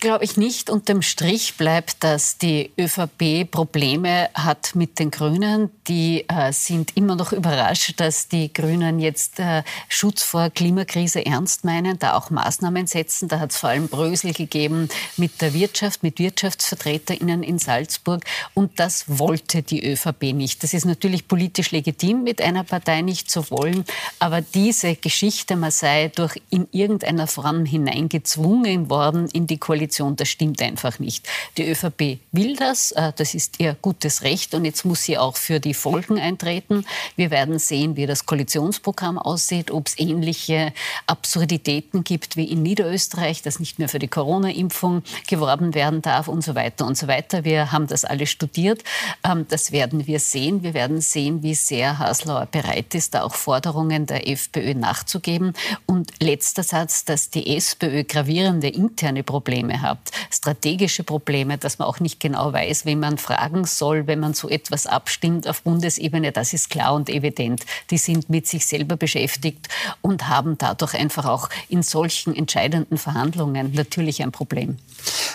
[0.00, 0.68] Glaube ich nicht.
[0.68, 5.70] Unterm Strich bleibt, dass die ÖVP Probleme hat mit den Grünen.
[5.86, 11.64] Die äh, sind immer noch überrascht, dass die Grünen jetzt äh, Schutz vor Klimakrise ernst
[11.64, 13.28] meinen, da auch Maßnahmen setzen.
[13.28, 18.24] Da hat es vor allem Brösel gegeben mit der Wirtschaft Wirtschaft, mit WirtschaftsvertreterInnen in Salzburg.
[18.54, 20.62] Und das wollte die ÖVP nicht.
[20.62, 23.84] Das ist natürlich politisch legitim, mit einer Partei nicht zu wollen.
[24.18, 30.28] Aber diese Geschichte, man sei durch in irgendeiner Form hineingezwungen worden in die Koalition, das
[30.28, 31.28] stimmt einfach nicht.
[31.58, 32.92] Die ÖVP will das.
[32.92, 34.54] Äh, das ist ihr gutes Recht.
[34.54, 36.86] Und jetzt muss sie auch für die Folgen eintreten.
[37.16, 40.72] Wir werden sehen, wie das Koalitionsprogramm aussieht, ob es ähnliche
[41.06, 46.42] Absurditäten gibt wie in Niederösterreich, das nicht mehr für die Corona-Impfung geworben werden darf und
[46.42, 47.44] so weiter und so weiter.
[47.44, 48.82] Wir haben das alle studiert.
[49.24, 50.62] Ähm, das werden wir sehen.
[50.62, 55.52] Wir werden sehen, wie sehr Haslauer bereit ist, da auch Forderungen der FPÖ nachzugeben.
[55.86, 59.98] Und letzter Satz, dass die SPÖ gravierende interne Probleme hat,
[60.30, 64.48] strategische Probleme, dass man auch nicht genau weiß, wen man fragen soll, wenn man so
[64.48, 67.64] etwas abstimmt auf Bundesebene, das ist klar und evident.
[67.90, 69.68] Die sind mit sich selber beschäftigt
[70.02, 74.78] und haben dadurch einfach auch in solchen entscheidenden Verhandlungen natürlich ein Problem.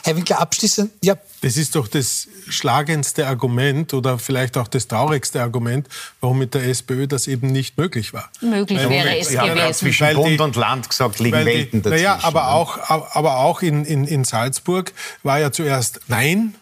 [0.04, 1.15] Herr Winkler, abschließend, ja.
[1.42, 5.88] Das ist doch das schlagendste Argument oder vielleicht auch das traurigste Argument,
[6.20, 8.30] warum mit der SPÖ das eben nicht möglich war.
[8.42, 9.58] Möglich weil, wäre es gewesen.
[9.58, 12.04] Ja, zwischen weil Bund und Land gesagt, liegen Welten dazwischen.
[12.04, 12.48] Naja, aber ne?
[12.50, 12.78] auch,
[13.15, 16.56] aber auch in, in, in Salzburg war ja zuerst Nein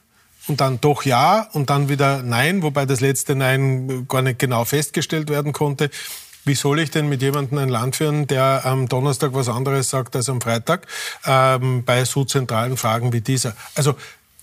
[0.47, 4.63] und dann doch ja und dann wieder Nein, wobei das letzte Nein gar nicht genau
[4.63, 5.89] festgestellt werden konnte.
[6.47, 10.15] Wie soll ich denn mit jemandem ein Land führen, der am Donnerstag was anderes sagt
[10.15, 10.87] als am Freitag
[11.25, 13.55] ähm, bei so zentralen Fragen wie dieser?
[13.75, 13.95] Also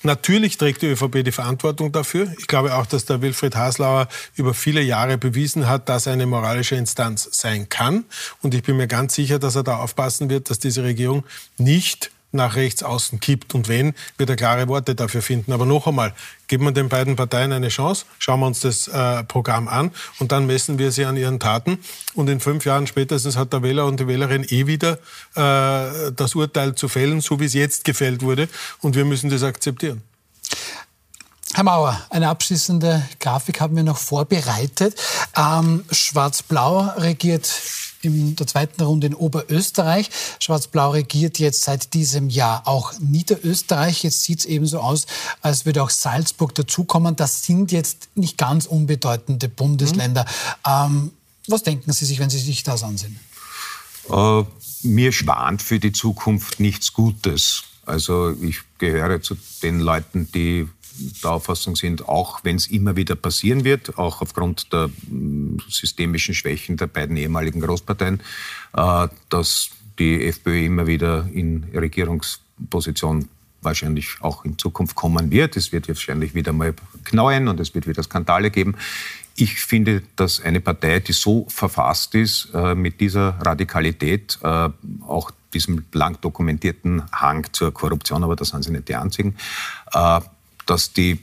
[0.05, 2.31] Natürlich trägt die ÖVP die Verantwortung dafür.
[2.39, 6.27] Ich glaube auch, dass der Wilfried Haslauer über viele Jahre bewiesen hat, dass er eine
[6.27, 8.05] moralische Instanz sein kann.
[8.43, 11.25] Und ich bin mir ganz sicher, dass er da aufpassen wird, dass diese Regierung
[11.57, 13.55] nicht nach rechts außen kippt.
[13.55, 15.53] Und wenn, wird er klare Worte dafür finden.
[15.53, 16.15] Aber noch einmal,
[16.49, 20.33] geben wir den beiden Parteien eine Chance, schauen wir uns das äh, Programm an und
[20.33, 21.79] dann messen wir sie an ihren Taten.
[22.15, 24.99] Und in fünf Jahren spätestens hat der Wähler und die Wählerin eh wieder
[25.35, 28.49] äh, das Urteil zu fällen, so wie es jetzt gefällt wurde.
[28.81, 30.03] Und wir müssen das akzeptieren.
[31.55, 35.01] Herr Mauer, eine abschließende Grafik haben wir noch vorbereitet.
[35.37, 37.47] Ähm, Schwarz-Blau regiert
[38.05, 40.11] in der zweiten Runde in Oberösterreich.
[40.41, 44.05] Schwarz-Blau regiert jetzt seit diesem Jahr auch Niederösterreich.
[44.05, 45.07] Jetzt sieht es eben so aus,
[45.41, 47.17] als würde auch Salzburg dazukommen.
[47.17, 50.25] Das sind jetzt nicht ganz unbedeutende Bundesländer.
[50.67, 50.71] Mhm.
[50.71, 51.11] Ähm,
[51.47, 53.19] was denken Sie sich, wenn Sie sich das ansehen?
[54.11, 54.43] Äh,
[54.83, 57.65] mir schwant für die Zukunft nichts Gutes.
[57.87, 60.69] Also ich gehöre zu den Leuten, die
[61.23, 66.35] der Auffassung sind, auch wenn es immer wieder passieren wird, auch aufgrund der mm, systemischen
[66.35, 68.21] Schwächen der beiden ehemaligen Großparteien,
[68.77, 73.29] äh, dass die FPÖ immer wieder in Regierungsposition
[73.65, 75.57] wahrscheinlich auch in Zukunft kommen wird.
[75.57, 78.77] Es wird wahrscheinlich wieder mal knallen und es wird wieder Skandale geben.
[79.37, 84.69] Ich finde, dass eine Partei, die so verfasst ist, äh, mit dieser Radikalität, äh,
[85.09, 89.37] auch diesem lang dokumentierten Hang zur Korruption, aber das sind sie nicht die einzigen,
[90.67, 91.19] dass die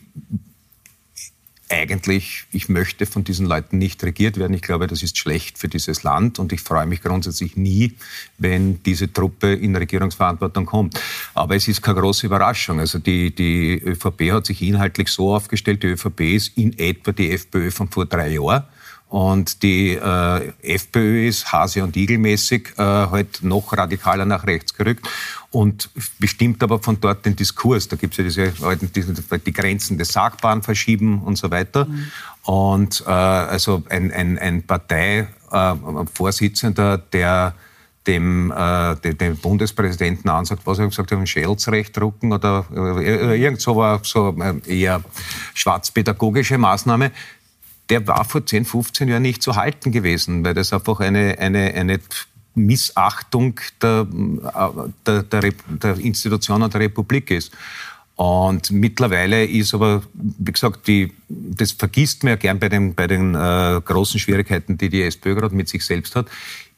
[1.71, 4.53] eigentlich, ich möchte von diesen Leuten nicht regiert werden.
[4.53, 7.93] Ich glaube, das ist schlecht für dieses Land und ich freue mich grundsätzlich nie,
[8.37, 10.99] wenn diese Truppe in Regierungsverantwortung kommt.
[11.33, 12.79] Aber es ist keine große Überraschung.
[12.79, 17.31] Also die, die ÖVP hat sich inhaltlich so aufgestellt, die ÖVP ist in etwa die
[17.31, 18.63] FPÖ von vor drei Jahren.
[19.07, 25.05] Und die äh, FPÖ ist Hase- und Igelmäßig äh, halt noch radikaler nach rechts gerückt
[25.51, 27.87] und bestimmt aber von dort den Diskurs.
[27.89, 28.51] Da gibt es ja diese,
[28.95, 31.85] diese, die Grenzen des Sagbaren verschieben und so weiter.
[31.85, 32.07] Mhm.
[32.43, 37.53] Und äh, also ein, ein, ein Parteivorsitzender, äh, der
[38.07, 43.39] dem, äh, dem, dem Bundespräsidenten ansagt, was er gesagt hat, ein Schelsrecht drucken oder äh,
[43.39, 45.03] irgend so, war so äh, eher
[45.53, 47.11] schwarzpädagogische Maßnahme,
[47.89, 51.73] der war vor 10, 15 Jahren nicht zu halten gewesen, weil das einfach eine, eine,
[51.73, 51.99] eine
[52.53, 54.07] Missachtung der,
[55.05, 57.51] der, der, der Institutionen der Republik ist.
[58.15, 63.07] Und mittlerweile ist aber, wie gesagt, die, das vergisst man ja gern bei den, bei
[63.07, 66.27] den äh, großen Schwierigkeiten, die die SPÖ gerade mit sich selbst hat.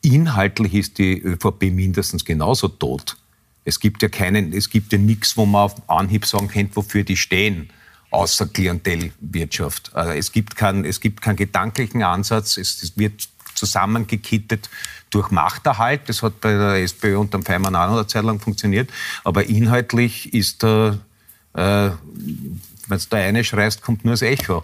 [0.01, 3.17] Inhaltlich ist die ÖVP mindestens genauso tot.
[3.65, 7.03] Es gibt ja keinen, es gibt ja nichts, wo man auf Anhieb sagen könnte, wofür
[7.03, 7.69] die stehen
[8.13, 9.91] außer Klientelwirtschaft.
[9.95, 13.27] Also es, gibt keinen, es gibt keinen gedanklichen Ansatz, es, wird
[13.65, 14.69] zusammengekittet
[15.09, 16.01] durch Machterhalt.
[16.07, 18.89] Das hat bei der SPÖ unter dem Feimann auch noch eine Zeit lang funktioniert.
[19.23, 20.97] Aber inhaltlich ist da,
[21.53, 21.91] äh,
[22.87, 24.63] wenn du da eine schreist, kommt nur das Echo.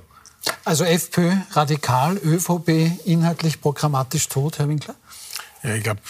[0.66, 4.96] Also FPÖ radikal, ÖVP inhaltlich programmatisch tot, Herr Winkler?
[5.64, 6.02] Ja, ich glaube,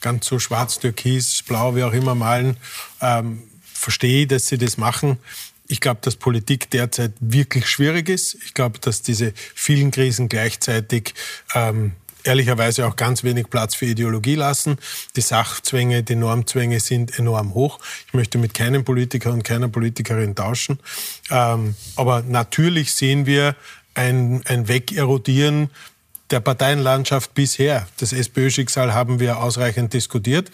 [0.00, 2.56] ganz so schwarz, türkis, blau, wie auch immer malen,
[3.00, 5.18] ähm, verstehe, dass sie das machen.
[5.66, 8.34] Ich glaube, dass Politik derzeit wirklich schwierig ist.
[8.44, 11.14] Ich glaube, dass diese vielen Krisen gleichzeitig
[11.54, 11.92] ähm,
[12.24, 14.78] ehrlicherweise auch ganz wenig Platz für Ideologie lassen.
[15.16, 17.78] Die Sachzwänge, die Normzwänge sind enorm hoch.
[18.08, 20.78] Ich möchte mit keinem Politiker und keiner Politikerin tauschen.
[21.30, 23.54] Ähm, aber natürlich sehen wir
[23.94, 25.70] ein, ein Wegerodieren
[26.30, 27.86] der Parteienlandschaft bisher.
[27.98, 30.50] Das SPÖ-Schicksal haben wir ausreichend diskutiert.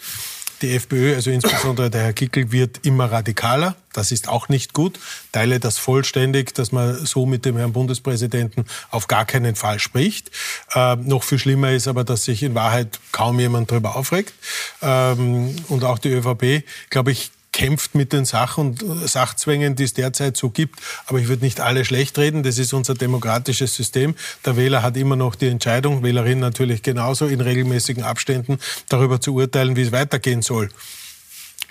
[0.61, 3.75] Die FPÖ, also insbesondere der Herr Kickel, wird immer radikaler.
[3.93, 4.99] Das ist auch nicht gut.
[5.31, 10.31] Teile das vollständig, dass man so mit dem Herrn Bundespräsidenten auf gar keinen Fall spricht.
[10.73, 14.33] Äh, noch viel schlimmer ist aber, dass sich in Wahrheit kaum jemand darüber aufregt.
[14.81, 19.83] Ähm, und auch die ÖVP, glaube ich, kämpft mit den Sach- und äh, Sachzwängen, die
[19.83, 20.79] es derzeit so gibt.
[21.05, 22.41] Aber ich würde nicht alle schlecht reden.
[22.41, 24.15] Das ist unser demokratisches System.
[24.45, 28.57] Der Wähler hat immer noch die Entscheidung, Wählerin natürlich genauso, in regelmäßigen Abständen
[28.89, 30.69] darüber zu urteilen, wie es weitergehen soll.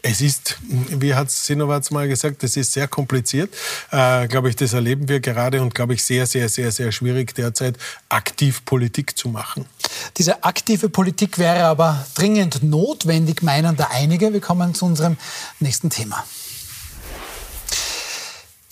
[0.03, 3.55] Es ist, wie hat Sinowatz mal gesagt, es ist sehr kompliziert.
[3.91, 7.35] Äh, glaube ich, das erleben wir gerade und glaube ich sehr, sehr, sehr, sehr schwierig
[7.35, 7.77] derzeit
[8.09, 9.67] aktiv Politik zu machen.
[10.17, 14.33] Diese aktive Politik wäre aber dringend notwendig, meinen da einige.
[14.33, 15.17] Wir kommen zu unserem
[15.59, 16.25] nächsten Thema.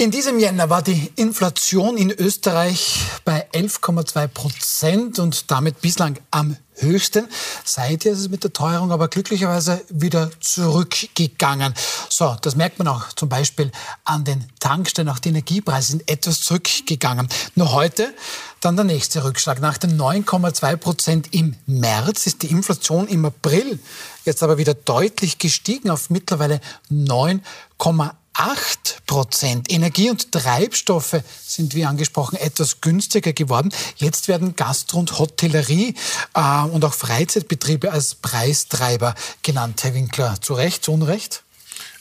[0.00, 6.56] In diesem Jänner war die Inflation in Österreich bei 11,2 Prozent und damit bislang am
[6.76, 7.26] höchsten.
[7.64, 11.74] Seither ist es mit der Teuerung aber glücklicherweise wieder zurückgegangen.
[12.08, 13.72] So, das merkt man auch zum Beispiel
[14.04, 15.08] an den Tankstellen.
[15.08, 17.26] Auch die Energiepreise sind etwas zurückgegangen.
[17.56, 18.14] Nur heute
[18.60, 19.60] dann der nächste Rückschlag.
[19.60, 23.80] Nach den 9,2 Prozent im März ist die Inflation im April
[24.24, 29.70] jetzt aber wieder deutlich gestiegen auf mittlerweile 9,8 8 Prozent.
[29.72, 33.70] Energie und Treibstoffe sind, wie angesprochen, etwas günstiger geworden.
[33.96, 35.94] Jetzt werden Gastro- und Hotellerie
[36.34, 40.36] äh, und auch Freizeitbetriebe als Preistreiber genannt, Herr Winkler.
[40.40, 41.42] Zu Recht, zu Unrecht?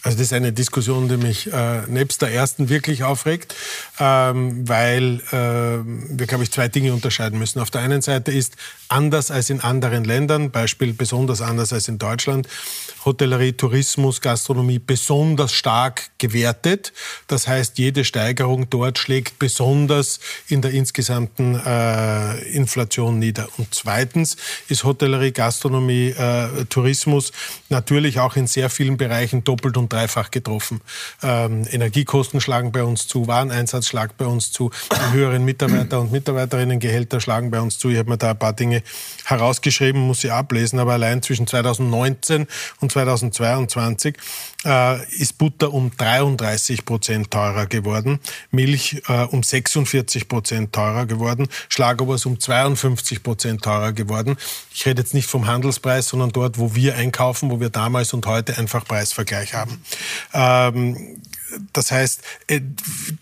[0.04, 3.56] Also das ist eine Diskussion, die mich äh, nebst der ersten wirklich aufregt,
[4.00, 7.60] ähm, weil äh, wir, glaube ich, zwei Dinge unterscheiden müssen.
[7.60, 8.56] Auf der einen Seite ist
[8.90, 12.48] anders als in anderen Ländern, Beispiel besonders anders als in Deutschland,
[13.06, 16.94] Hotellerie, Tourismus, Gastronomie besonders stark gewertet.
[17.28, 23.48] Das heißt, jede Steigerung dort schlägt besonders in der insgesamten äh, Inflation nieder.
[23.58, 24.36] Und zweitens
[24.68, 27.32] ist Hotellerie, Gastronomie, äh, Tourismus
[27.70, 30.82] natürlich auch in sehr vielen Bereichen doppelt und dreifach getroffen.
[31.24, 36.12] Ähm, Energiekosten schlagen bei uns zu, Wareneinsatz schlagt bei uns zu, die höheren Mitarbeiter und
[36.12, 37.90] Mitarbeiterinnengehälter schlagen bei uns zu.
[37.90, 38.84] Ich habe mir da ein paar Dinge
[39.26, 42.48] herausgeschrieben, muss sie ablesen, aber allein zwischen 2019
[42.82, 44.16] und 2022
[44.66, 48.20] äh, ist Butter um 33 Prozent teurer geworden,
[48.52, 54.38] Milch äh, um 46 Prozent teurer geworden, Schlagobers um 52 Prozent teurer geworden.
[54.74, 58.26] Ich rede jetzt nicht vom Handelspreis, sondern dort, wo wir einkaufen, wo wir damals und
[58.26, 59.82] heute einfach Preisvergleich haben.
[60.34, 61.22] Ähm,
[61.74, 62.62] das heißt, äh,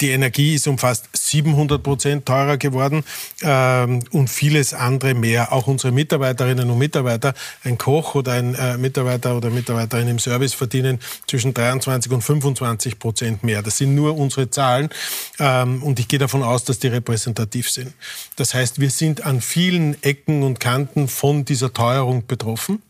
[0.02, 3.04] die Energie ist um fast 700 Prozent teurer geworden
[3.42, 5.52] ähm, und vieles andere mehr.
[5.52, 7.34] Auch unsere Mitarbeiterinnen und Mitarbeiter,
[7.64, 13.00] ein Koch oder ein äh, Mitarbeiter oder Mitarbeiterin im Service verdienen zwischen 23 und 25
[13.00, 13.62] Prozent mehr.
[13.62, 14.90] Das sind nur unsere Zahlen
[15.40, 17.94] ähm, und ich gehe davon aus, dass die repräsentativ sind.
[18.36, 22.82] Das heißt, wir sind an vielen Ecken und Kanten von dieser Teuerung betroffen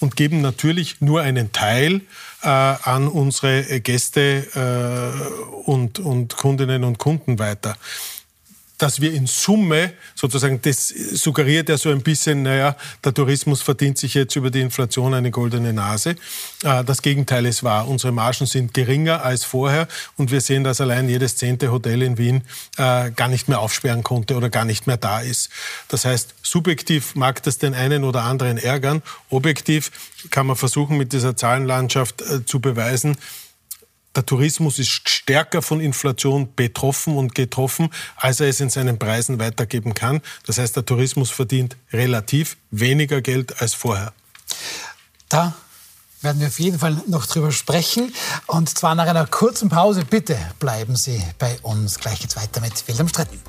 [0.00, 2.02] und geben natürlich nur einen Teil
[2.42, 7.76] äh, an unsere Gäste äh, und, und Kundinnen und Kunden weiter
[8.78, 13.98] dass wir in Summe sozusagen, das suggeriert ja so ein bisschen, naja, der Tourismus verdient
[13.98, 16.16] sich jetzt über die Inflation eine goldene Nase.
[16.62, 17.88] Äh, das Gegenteil ist wahr.
[17.88, 22.18] Unsere Margen sind geringer als vorher und wir sehen, dass allein jedes zehnte Hotel in
[22.18, 22.42] Wien
[22.76, 25.50] äh, gar nicht mehr aufsperren konnte oder gar nicht mehr da ist.
[25.88, 29.02] Das heißt, subjektiv mag das den einen oder anderen ärgern.
[29.30, 29.90] Objektiv
[30.30, 33.16] kann man versuchen, mit dieser Zahlenlandschaft äh, zu beweisen,
[34.16, 39.38] der Tourismus ist stärker von Inflation betroffen und getroffen, als er es in seinen Preisen
[39.38, 40.22] weitergeben kann.
[40.46, 44.12] Das heißt, der Tourismus verdient relativ weniger Geld als vorher.
[45.28, 45.54] Da
[46.22, 48.12] werden wir auf jeden Fall noch drüber sprechen.
[48.46, 50.04] Und zwar nach einer kurzen Pause.
[50.04, 51.98] Bitte bleiben Sie bei uns.
[51.98, 53.40] Gleich geht's weiter mit Wilhelm Stretten.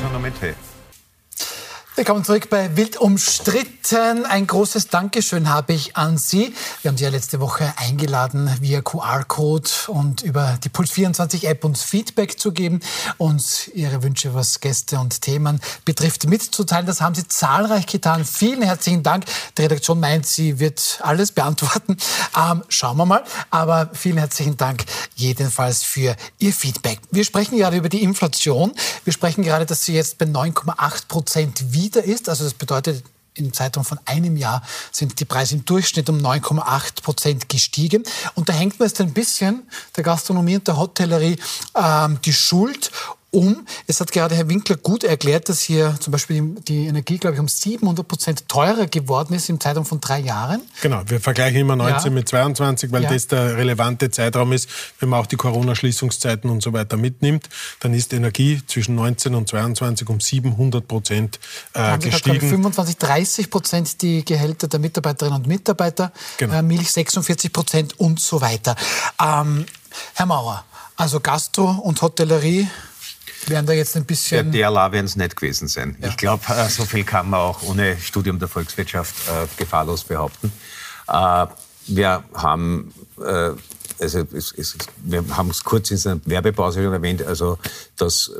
[0.00, 0.54] Tournamente.
[1.96, 4.26] Willkommen zurück bei Wild umstritten.
[4.26, 6.52] Ein großes Dankeschön habe ich an Sie.
[6.82, 12.36] Wir haben Sie ja letzte Woche eingeladen, via QR-Code und über die Puls24-App uns Feedback
[12.40, 12.80] zu geben,
[13.16, 16.84] uns Ihre Wünsche, was Gäste und Themen betrifft, mitzuteilen.
[16.84, 18.24] Das haben Sie zahlreich getan.
[18.24, 19.26] Vielen herzlichen Dank.
[19.56, 21.96] Die Redaktion meint, sie wird alles beantworten.
[22.36, 23.22] Ähm, schauen wir mal.
[23.50, 26.98] Aber vielen herzlichen Dank jedenfalls für Ihr Feedback.
[27.12, 28.72] Wir sprechen gerade über die Inflation.
[29.04, 32.28] Wir sprechen gerade, dass sie jetzt bei 9,8 Prozent wieder ist.
[32.28, 33.04] Also das bedeutet,
[33.36, 38.04] im Zeitraum von einem Jahr sind die Preise im Durchschnitt um 9,8 Prozent gestiegen.
[38.34, 41.36] Und da hängt mir jetzt ein bisschen der Gastronomie und der Hotellerie
[41.74, 42.90] ähm, die Schuld
[43.34, 43.66] um.
[43.86, 47.40] Es hat gerade Herr Winkler gut erklärt, dass hier zum Beispiel die Energie, glaube ich,
[47.40, 50.62] um 700 Prozent teurer geworden ist im Zeitraum von drei Jahren.
[50.80, 52.10] Genau, wir vergleichen immer 19 ja.
[52.10, 53.12] mit 22, weil ja.
[53.12, 54.68] das der relevante Zeitraum ist.
[55.00, 57.48] Wenn man auch die Corona-Schließungszeiten und so weiter mitnimmt,
[57.80, 61.40] dann ist Energie zwischen 19 und 22 um 700 Prozent
[61.74, 62.34] äh, gestiegen.
[62.34, 66.54] Gesagt, 25, 30 Prozent die Gehälter der Mitarbeiterinnen und Mitarbeiter, genau.
[66.54, 68.76] äh, Milch 46 Prozent und so weiter.
[69.20, 69.66] Ähm,
[70.14, 70.64] Herr Mauer,
[70.96, 72.68] also Gastro und Hotellerie
[73.48, 74.52] werden da jetzt ein bisschen.
[74.52, 75.96] Der DLA werden es nicht gewesen sein.
[76.00, 76.08] Ja.
[76.08, 80.52] Ich glaube, äh, so viel kann man auch ohne Studium der Volkswirtschaft äh, gefahrlos behaupten.
[81.08, 81.46] Äh,
[81.86, 83.50] wir haben äh,
[84.00, 87.58] also es, es, wir haben es kurz in der Werbepause schon erwähnt, also
[87.96, 88.32] dass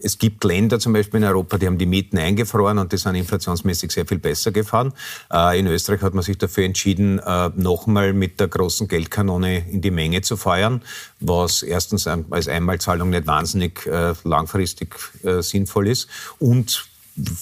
[0.00, 3.14] es gibt Länder zum Beispiel in Europa, die haben die Mieten eingefroren und die sind
[3.14, 4.92] inflationsmäßig sehr viel besser gefahren.
[5.32, 9.80] Äh, in Österreich hat man sich dafür entschieden, äh, nochmal mit der großen Geldkanone in
[9.80, 10.82] die Menge zu feuern,
[11.20, 14.94] was erstens als Einmalzahlung nicht wahnsinnig äh, langfristig
[15.40, 16.08] sinnvoll ist
[16.38, 16.88] und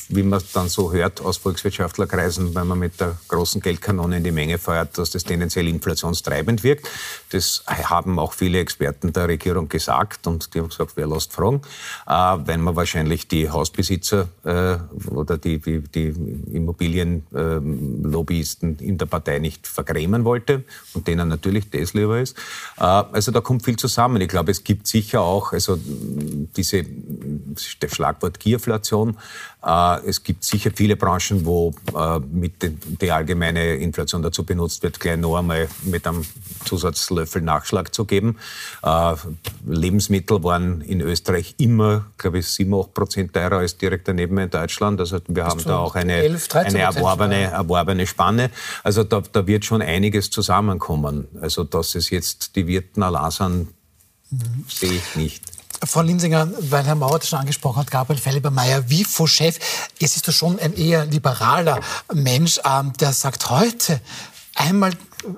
[0.09, 4.33] wie man dann so hört aus Volkswirtschaftlerkreisen, wenn man mit der großen Geldkanone in die
[4.33, 6.89] Menge feuert, dass das tendenziell inflationstreibend wirkt.
[7.31, 11.61] Das haben auch viele Experten der Regierung gesagt und die haben gesagt, wer lässt fragen,
[12.07, 14.79] äh, wenn man wahrscheinlich die Hausbesitzer äh,
[15.11, 16.15] oder die, die, die
[16.53, 22.39] Immobilienlobbyisten in der Partei nicht vergrämen wollte und denen natürlich das lieber ist.
[22.79, 24.23] Äh, also da kommt viel zusammen.
[24.23, 25.79] Ich glaube, es gibt sicher auch also
[26.57, 26.87] diese
[27.81, 29.19] das Schlagwort Gierflation.
[29.67, 34.83] Äh, es gibt sicher viele Branchen, wo äh, mit den, die allgemeine Inflation dazu benutzt
[34.83, 36.25] wird, gleich noch einmal mit einem
[36.65, 38.39] Zusatzlöffel Nachschlag zu geben.
[38.85, 39.15] Äh,
[39.67, 44.51] Lebensmittel waren in Österreich immer, glaube ich, 7, 8 Prozent teurer als direkt daneben in
[44.51, 45.01] Deutschland.
[45.01, 48.51] Also wir haben da auch eine, 11, eine erworbene, erworbene Spanne.
[48.85, 51.27] Also da, da wird schon einiges zusammenkommen.
[51.41, 53.69] Also dass es jetzt die Wirten allein sind,
[54.31, 54.65] mhm.
[54.69, 55.56] sehe ich nicht.
[55.85, 59.59] Frau Linsinger, weil Herr Mauer das schon angesprochen hat, Gabriel Felbermeier, WIFO-Chef,
[60.01, 61.81] es ist doch schon ein eher liberaler
[62.13, 64.01] Mensch, ähm, der sagt heute
[64.55, 64.93] einmal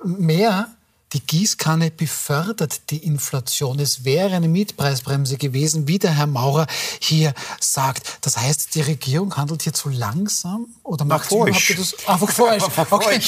[0.04, 0.68] mehr,
[1.12, 3.78] die Gießkanne befördert die Inflation.
[3.80, 6.66] Es wäre eine Mietpreisbremse gewesen, wie der Herr Maurer
[7.00, 8.18] hier sagt.
[8.20, 12.64] Das heißt, die Regierung handelt hier zu langsam oder macht sie das einfach falsch?
[12.90, 13.20] Okay.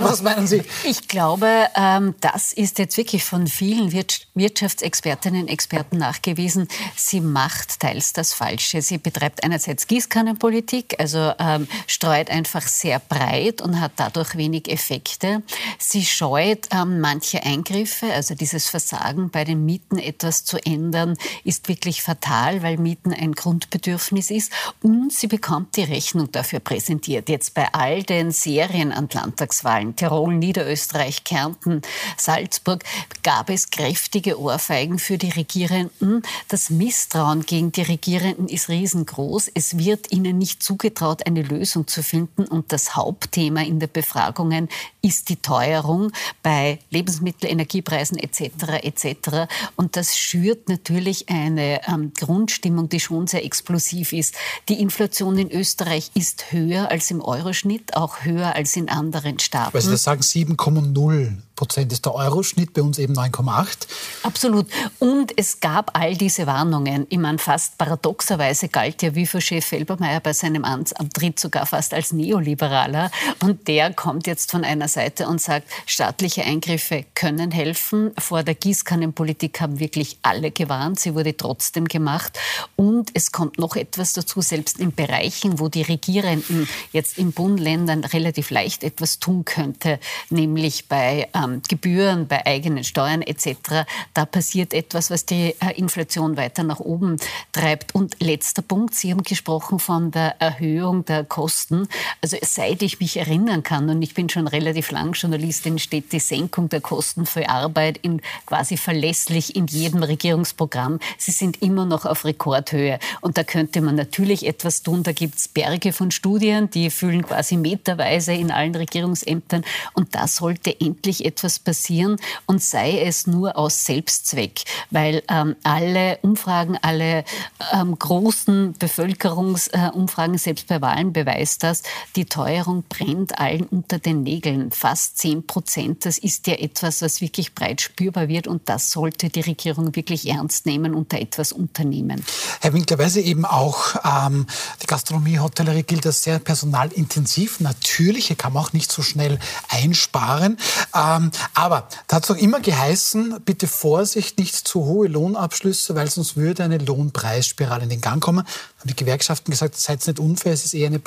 [0.00, 0.62] Was meinen Sie?
[0.84, 3.92] Ich glaube, ähm, das ist jetzt wirklich von vielen
[4.34, 6.68] Wirtschaftsexpertinnen und Experten nachgewiesen.
[6.96, 8.80] Sie macht teils das Falsche.
[8.82, 15.42] Sie betreibt einerseits Gießkannenpolitik, also ähm, streut einfach sehr breit und hat dadurch wenig Effekte.
[15.78, 21.16] Sie scheut Zeit, ähm, manche Eingriffe, also dieses Versagen bei den Mieten etwas zu ändern,
[21.44, 24.52] ist wirklich fatal, weil Mieten ein Grundbedürfnis ist.
[24.82, 27.28] Und sie bekommt die Rechnung dafür präsentiert.
[27.28, 31.82] Jetzt bei all den Serien an Landtagswahlen, Tirol, Niederösterreich, Kärnten,
[32.16, 32.84] Salzburg,
[33.22, 36.22] gab es kräftige Ohrfeigen für die Regierenden.
[36.48, 39.50] Das Misstrauen gegen die Regierenden ist riesengroß.
[39.54, 42.44] Es wird ihnen nicht zugetraut, eine Lösung zu finden.
[42.44, 44.68] Und das Hauptthema in der Befragungen
[45.02, 46.12] ist die Teuerung
[46.44, 48.82] bei Lebensmittel, Energiepreisen etc.
[48.82, 49.48] etc.
[49.74, 54.36] Und das schürt natürlich eine ähm, Grundstimmung, die schon sehr explosiv ist.
[54.68, 59.80] Die Inflation in Österreich ist höher als im Euroschnitt, auch höher als in anderen Staaten.
[59.80, 63.86] Sie das sagen, 7,0 Prozent ist der Euroschnitt, bei uns eben 9,8.
[64.24, 64.66] Absolut.
[64.98, 67.06] Und es gab all diese Warnungen.
[67.10, 73.10] Ich meine, fast paradoxerweise galt ja WIFO-Chef Felbermeier bei seinem Amtsantritt sogar fast als Neoliberaler.
[73.40, 78.12] Und der kommt jetzt von einer Seite und sagt, staatliche Eingriffe können helfen.
[78.18, 80.98] Vor der Gießkannenpolitik haben wirklich alle gewarnt.
[80.98, 82.38] Sie wurde trotzdem gemacht.
[82.76, 88.04] Und es kommt noch etwas dazu, selbst in Bereichen, wo die Regierenden jetzt in Bund-Ländern
[88.04, 93.86] relativ leicht etwas tun könnte, nämlich bei äh, ähm, Gebühren, bei eigenen Steuern etc.
[94.12, 97.16] Da passiert etwas, was die äh, Inflation weiter nach oben
[97.52, 97.94] treibt.
[97.94, 101.88] Und letzter Punkt, Sie haben gesprochen von der Erhöhung der Kosten.
[102.20, 106.20] Also seit ich mich erinnern kann, und ich bin schon relativ lang Journalistin, steht die
[106.28, 110.98] Senkung der Kosten für Arbeit in, quasi verlässlich in jedem Regierungsprogramm.
[111.18, 112.98] Sie sind immer noch auf Rekordhöhe.
[113.20, 115.02] Und da könnte man natürlich etwas tun.
[115.02, 119.64] Da gibt es Berge von Studien, die füllen quasi meterweise in allen Regierungsämtern.
[119.94, 122.16] Und da sollte endlich etwas passieren
[122.46, 127.24] und sei es nur aus Selbstzweck, weil ähm, alle Umfragen, alle
[127.72, 131.82] ähm, großen Bevölkerungsumfragen, selbst bei Wahlen beweist das,
[132.16, 134.70] die Teuerung brennt allen unter den Nägeln.
[134.70, 139.30] Fast 10 Prozent, das ist ja etwas, was wirklich breit spürbar wird und das sollte
[139.30, 142.24] die Regierung wirklich ernst nehmen und da etwas unternehmen.
[142.60, 144.46] Herr Winkler, weil Sie eben auch ähm,
[144.80, 147.58] die Gastronomie, Hotellerie gilt als sehr personalintensiv.
[147.58, 150.56] Natürlich, hier kann man auch nicht so schnell einsparen.
[150.94, 156.08] Ähm, aber da hat es auch immer geheißen, bitte Vorsicht, nicht zu hohe Lohnabschlüsse, weil
[156.08, 158.46] sonst würde eine Lohnpreisspirale in den Gang kommen.
[158.46, 161.00] Haben die Gewerkschaften gesagt, seid nicht unfair, es ist eher eine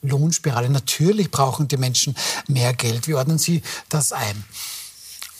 [0.00, 0.70] Preislohnspirale.
[0.70, 2.14] Natürlich brauchen die Menschen
[2.48, 3.08] mehr Geld.
[3.08, 4.44] Wie ordnen Sie das ein?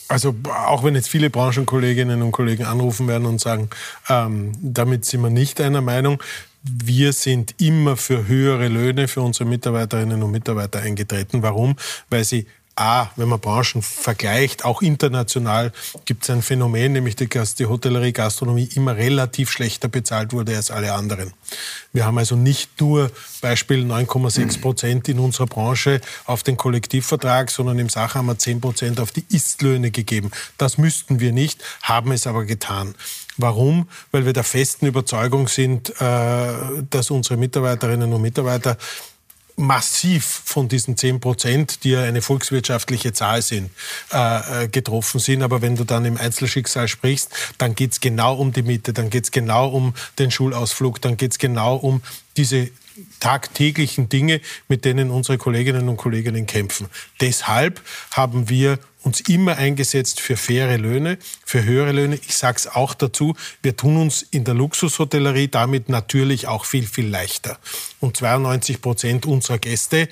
[0.09, 0.35] Also
[0.67, 3.71] auch wenn jetzt viele Branchenkolleginnen und Kollegen anrufen werden und sagen,
[4.09, 6.21] ähm, damit sind wir nicht einer Meinung.
[6.63, 11.43] Wir sind immer für höhere Löhne für unsere Mitarbeiterinnen und Mitarbeiter eingetreten.
[11.43, 11.77] Warum?
[12.11, 12.47] Weil sie
[12.81, 15.73] A, wenn man Branchen vergleicht, auch international,
[16.07, 20.71] gibt es ein Phänomen, nämlich dass die Hotellerie, Gastronomie immer relativ schlechter bezahlt wurde als
[20.71, 21.35] alle anderen.
[21.93, 23.11] Wir haben also nicht nur
[23.43, 28.63] Beispiel 9,6 Prozent in unserer Branche auf den Kollektivvertrag, sondern im Sache haben wir 10
[28.63, 30.31] Prozent auf die Istlöhne gegeben.
[30.57, 32.95] Das müssten wir nicht, haben es aber getan.
[33.37, 33.89] Warum?
[34.11, 38.77] Weil wir der festen Überzeugung sind, äh, dass unsere Mitarbeiterinnen und Mitarbeiter
[39.57, 43.71] massiv von diesen 10 Prozent, die ja eine volkswirtschaftliche Zahl sind,
[44.13, 45.43] äh, äh, getroffen sind.
[45.43, 49.11] Aber wenn du dann im Einzelschicksal sprichst, dann geht es genau um die Miete, dann
[49.11, 52.03] geht es genau um den Schulausflug, dann geht es genau um
[52.37, 52.71] diese
[53.19, 56.89] tagtäglichen Dinge, mit denen unsere Kolleginnen und Kollegen kämpfen.
[57.21, 57.81] Deshalb
[58.11, 62.19] haben wir uns immer eingesetzt für faire Löhne, für höhere Löhne.
[62.27, 66.87] Ich sage es auch dazu, wir tun uns in der Luxushotellerie damit natürlich auch viel,
[66.87, 67.59] viel leichter.
[68.01, 70.09] Und 92 Prozent unserer Gäste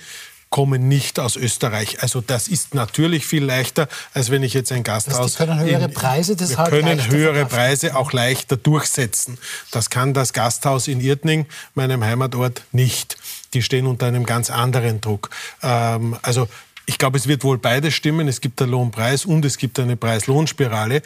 [0.50, 2.02] kommen nicht aus Österreich.
[2.02, 5.34] Also das ist natürlich viel leichter, als wenn ich jetzt ein Gasthaus...
[5.34, 9.38] Das können höhere Preise deshalb Wir können höhere Preise auch leichter durchsetzen.
[9.70, 13.18] Das kann das Gasthaus in Irtning, meinem Heimatort, nicht.
[13.52, 15.30] Die stehen unter einem ganz anderen Druck.
[15.62, 16.48] Ähm, also
[16.88, 18.28] ich glaube, es wird wohl beides stimmen.
[18.28, 21.02] Es gibt einen Lohnpreis und es gibt eine Preis-Lohn-Spirale.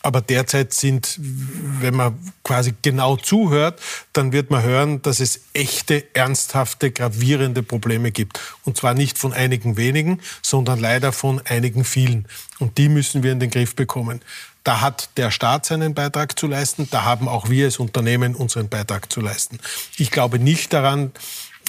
[0.00, 3.78] Aber derzeit sind, wenn man quasi genau zuhört,
[4.14, 8.40] dann wird man hören, dass es echte, ernsthafte, gravierende Probleme gibt.
[8.64, 12.26] Und zwar nicht von einigen wenigen, sondern leider von einigen vielen.
[12.58, 14.22] Und die müssen wir in den Griff bekommen.
[14.64, 18.68] Da hat der Staat seinen Beitrag zu leisten, da haben auch wir als Unternehmen unseren
[18.68, 19.58] Beitrag zu leisten.
[19.96, 21.12] Ich glaube nicht daran,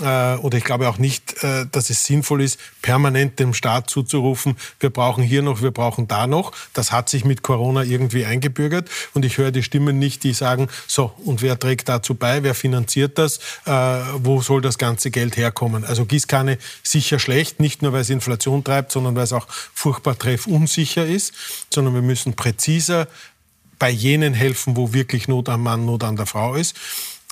[0.02, 4.90] oder ich glaube auch nicht, äh, dass es sinnvoll ist, permanent dem Staat zuzurufen, wir
[4.90, 6.52] brauchen hier noch, wir brauchen da noch.
[6.74, 10.70] Das hat sich mit Corona irgendwie eingebürgert und ich höre die Stimmen nicht, die sagen,
[10.88, 13.72] so, und wer trägt dazu bei, wer finanziert das, äh,
[14.18, 15.84] wo soll das ganze Geld herkommen?
[15.84, 20.18] Also Gießkanne sicher schlecht, nicht nur weil es Inflation treibt, sondern weil es auch furchtbar
[20.18, 21.34] treffunsicher ist,
[21.74, 23.08] sondern wir müssen präziser
[23.80, 26.76] bei jenen helfen, wo wirklich Not am Mann, Not an der Frau ist.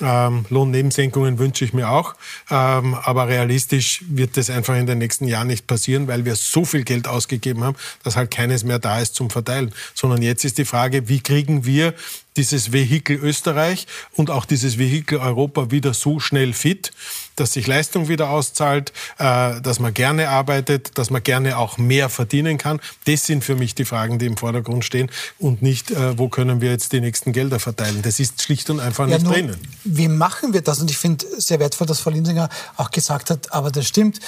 [0.01, 2.15] Ähm, Lohnnebensenkungen wünsche ich mir auch.
[2.49, 6.65] Ähm, aber realistisch wird das einfach in den nächsten Jahren nicht passieren, weil wir so
[6.65, 9.73] viel Geld ausgegeben haben, dass halt keines mehr da ist zum Verteilen.
[9.93, 11.93] Sondern jetzt ist die Frage, wie kriegen wir
[12.35, 16.91] dieses Vehikel Österreich und auch dieses Vehikel Europa wieder so schnell fit,
[17.35, 22.09] dass sich Leistung wieder auszahlt, äh, dass man gerne arbeitet, dass man gerne auch mehr
[22.09, 22.79] verdienen kann.
[23.05, 26.61] Das sind für mich die Fragen, die im Vordergrund stehen und nicht, äh, wo können
[26.61, 28.01] wir jetzt die nächsten Gelder verteilen.
[28.01, 29.57] Das ist schlicht und einfach ja, nicht drinnen.
[29.83, 30.79] Wie machen wir das?
[30.79, 34.19] Und ich finde sehr wertvoll, dass Frau Linsinger auch gesagt hat, aber das stimmt,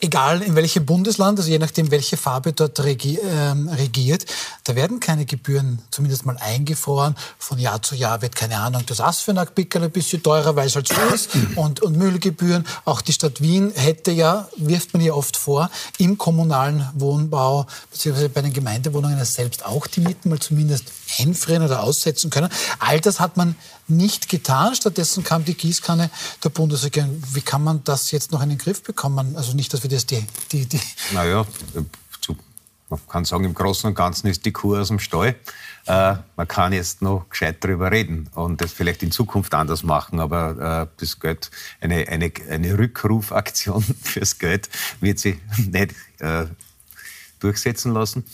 [0.00, 4.26] egal in welchem Bundesland, also je nachdem, welche Farbe dort regi ähm, regiert,
[4.64, 7.16] da werden keine Gebühren zumindest mal eingefroren.
[7.38, 10.88] Von Jahr zu Jahr wird, keine Ahnung, das Asfenag-Pickel ein bisschen teurer, weil es halt
[10.88, 11.30] so ist.
[11.56, 12.66] Und, und Müllgebühren.
[12.84, 18.28] Auch die Stadt Wien hätte ja, wirft man ja oft vor, im kommunalen Wohnbau beziehungsweise
[18.28, 20.84] bei den Gemeindewohnungen selbst auch die Mieten mal zumindest
[21.18, 22.48] einfrieren oder aussetzen können.
[22.78, 23.56] All das hat man
[23.88, 24.74] nicht getan.
[24.74, 26.10] Stattdessen kam die Gießkanne
[26.42, 27.22] der Bundesregierung.
[27.32, 29.36] Wie kann man das jetzt noch in den Griff bekommen?
[29.36, 30.24] Also nicht, dass wir das die...
[30.50, 30.80] die, die
[31.12, 31.46] naja,
[32.92, 35.34] man kann sagen, im Großen und Ganzen ist die Kuh aus dem Stall.
[35.86, 40.20] Äh, man kann jetzt noch gescheit darüber reden und das vielleicht in Zukunft anders machen,
[40.20, 44.68] aber äh, das Geld, eine, eine, eine Rückrufaktion fürs Geld
[45.00, 46.46] wird sie nicht äh,
[47.40, 48.24] durchsetzen lassen.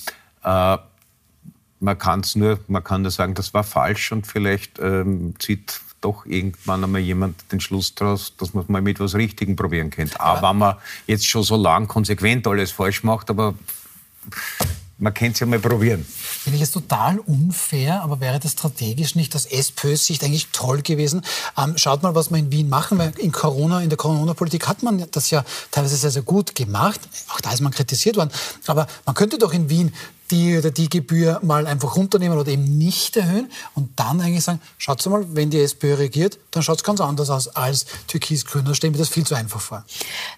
[1.80, 5.80] Man kann es nur, man kann nur sagen, das war falsch und vielleicht ähm, zieht
[6.00, 9.90] doch irgendwann einmal jemand den Schluss daraus, dass man es mal mit was Richtigen probieren
[9.90, 10.20] könnte.
[10.20, 10.76] Aber wenn man
[11.06, 13.54] jetzt schon so lang konsequent alles falsch macht, aber
[14.98, 16.04] man könnte es ja mal probieren.
[16.04, 20.82] Finde ich jetzt total unfair, aber wäre das strategisch nicht aus SPÖs Sicht eigentlich toll
[20.82, 21.22] gewesen?
[21.56, 24.82] Ähm, schaut mal, was wir in Wien machen, weil in Corona, in der Corona-Politik hat
[24.82, 27.00] man das ja teilweise sehr, sehr gut gemacht.
[27.28, 28.30] Auch da ist man kritisiert worden.
[28.66, 29.94] Aber man könnte doch in Wien
[30.30, 34.60] die oder die Gebühr mal einfach runternehmen oder eben nicht erhöhen und dann eigentlich sagen,
[34.78, 38.64] schaut mal, wenn die SPÖ regiert, dann schaut es ganz anders aus als Türkis-Grün.
[38.64, 39.84] Da stellen wir das viel zu einfach vor.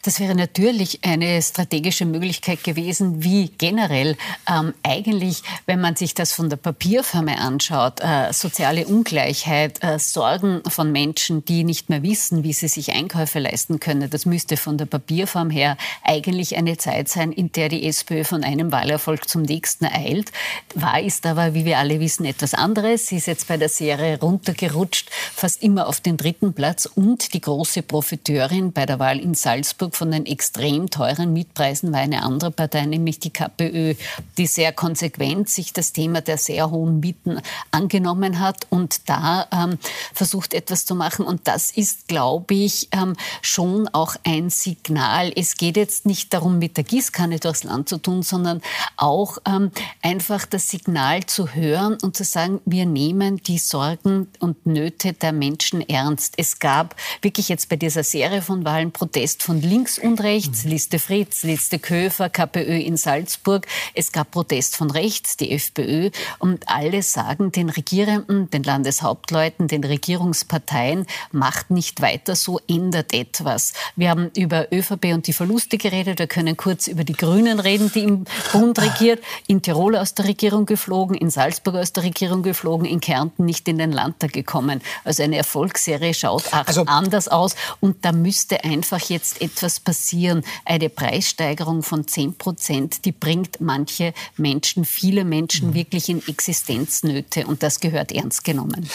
[0.03, 4.17] Das wäre natürlich eine strategische Möglichkeit gewesen, wie generell
[4.49, 10.63] ähm, eigentlich, wenn man sich das von der Papierfirma anschaut, äh, soziale Ungleichheit, äh, Sorgen
[10.69, 14.11] von Menschen, die nicht mehr wissen, wie sie sich Einkäufe leisten können.
[14.11, 18.45] Das müsste von der Papierform her eigentlich eine Zeit sein, in der die SPÖ von
[18.45, 20.33] einem Wahlerfolg zum nächsten Liebsten ereilt.
[20.75, 23.07] War ist aber, wie wir alle wissen, etwas anderes.
[23.07, 27.41] Sie ist jetzt bei der Serie runtergerutscht, fast immer auf den dritten Platz und die
[27.41, 32.51] große Profiteurin bei der Wahl in Salzburg von den extrem teuren Mietpreisen war eine andere
[32.51, 33.95] Partei, nämlich die KPÖ,
[34.37, 39.79] die sehr konsequent sich das Thema der sehr hohen Mieten angenommen hat und da ähm,
[40.13, 41.25] versucht etwas zu machen.
[41.25, 45.33] Und das ist, glaube ich, ähm, schon auch ein Signal.
[45.35, 48.61] Es geht jetzt nicht darum, mit der Gießkanne durchs Land zu tun, sondern
[48.97, 49.70] auch ähm,
[50.03, 55.33] einfach das Signal zu hören und zu sagen, wir nehmen die Sorgen und Nöte der
[55.33, 56.35] Menschen ernst.
[56.37, 60.71] Es gab wirklich jetzt bei dieser Serie von Wahlen Protest von links und rechts, mhm.
[60.71, 63.67] Liste Fritz, Liste Köfer, KPÖ in Salzburg.
[63.95, 66.11] Es gab Protest von rechts, die FPÖ.
[66.39, 73.73] Und alle sagen den Regierenden, den Landeshauptleuten, den Regierungsparteien, macht nicht weiter so, ändert etwas.
[73.97, 76.19] Wir haben über ÖVP und die Verluste geredet.
[76.19, 79.23] Wir können kurz über die Grünen reden, die im Bund regiert.
[79.47, 83.45] In in Tirol aus der Regierung geflogen, in Salzburg aus der Regierung geflogen, in Kärnten
[83.45, 84.81] nicht in den Landtag gekommen.
[85.05, 87.57] Also eine Erfolgsserie schaut also, anders aus.
[87.81, 90.45] Und da müsste einfach jetzt etwas passieren.
[90.65, 95.75] Eine Preissteigerung von 10 Prozent, die bringt manche Menschen, viele Menschen mhm.
[95.75, 97.47] wirklich in Existenznöte.
[97.47, 98.89] Und das gehört ernst genommen.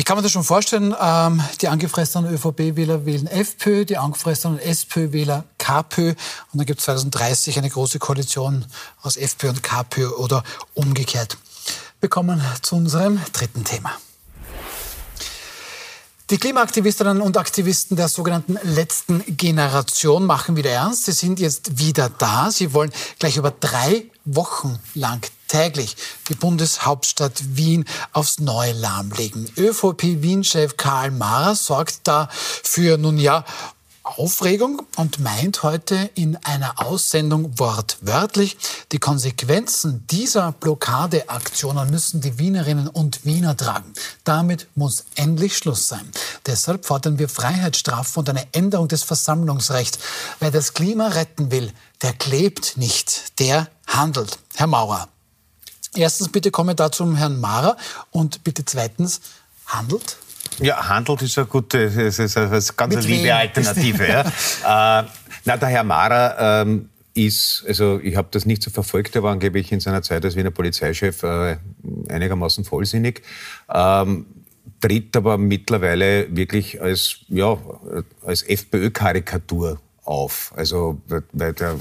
[0.00, 5.44] Ich kann mir das schon vorstellen, ähm, die angefressenen ÖVP-Wähler wählen FPÖ, die angefressenen SPÖ-Wähler
[5.58, 8.64] KPÖ und dann gibt es 2030 eine große Koalition
[9.02, 10.44] aus FPÖ und KPÖ oder
[10.74, 11.36] umgekehrt.
[12.00, 13.90] Wir kommen zu unserem dritten Thema.
[16.30, 21.06] Die Klimaaktivistinnen und Aktivisten der sogenannten letzten Generation machen wieder ernst.
[21.06, 22.50] Sie sind jetzt wieder da.
[22.52, 25.96] Sie wollen gleich über drei Wochen lang täglich
[26.28, 29.50] die Bundeshauptstadt Wien aufs Neue lahmlegen.
[29.56, 33.44] ÖVP-Wien-Chef Karl Mara sorgt da für, nun ja,
[34.16, 38.56] Aufregung und meint heute in einer Aussendung wortwörtlich,
[38.90, 43.92] die Konsequenzen dieser Blockadeaktionen müssen die Wienerinnen und Wiener tragen.
[44.24, 46.10] Damit muss endlich Schluss sein.
[46.46, 49.98] Deshalb fordern wir Freiheitsstrafen und eine Änderung des Versammlungsrechts.
[50.40, 51.72] Wer das Klima retten will,
[52.02, 54.38] der klebt nicht, der handelt.
[54.56, 55.08] Herr Maurer.
[55.94, 57.76] Erstens bitte Kommentar zum Herrn Mara
[58.10, 59.20] und bitte zweitens
[59.66, 60.16] handelt.
[60.60, 63.34] Ja, handelt ist eine gute, ist eine ganz Mit liebe wem?
[63.34, 64.06] Alternative.
[64.06, 65.00] ja.
[65.00, 65.06] äh,
[65.44, 69.32] na, der Herr Mara ähm, ist, also ich habe das nicht so verfolgt, er war
[69.32, 71.56] angeblich in seiner Zeit als Wiener Polizeichef äh,
[72.08, 73.22] einigermaßen vollsinnig.
[73.72, 74.26] Ähm,
[74.80, 77.58] tritt aber mittlerweile wirklich als, ja,
[78.24, 80.52] als FPÖ-Karikatur auf.
[80.56, 81.00] Also,
[81.32, 81.74] weil der,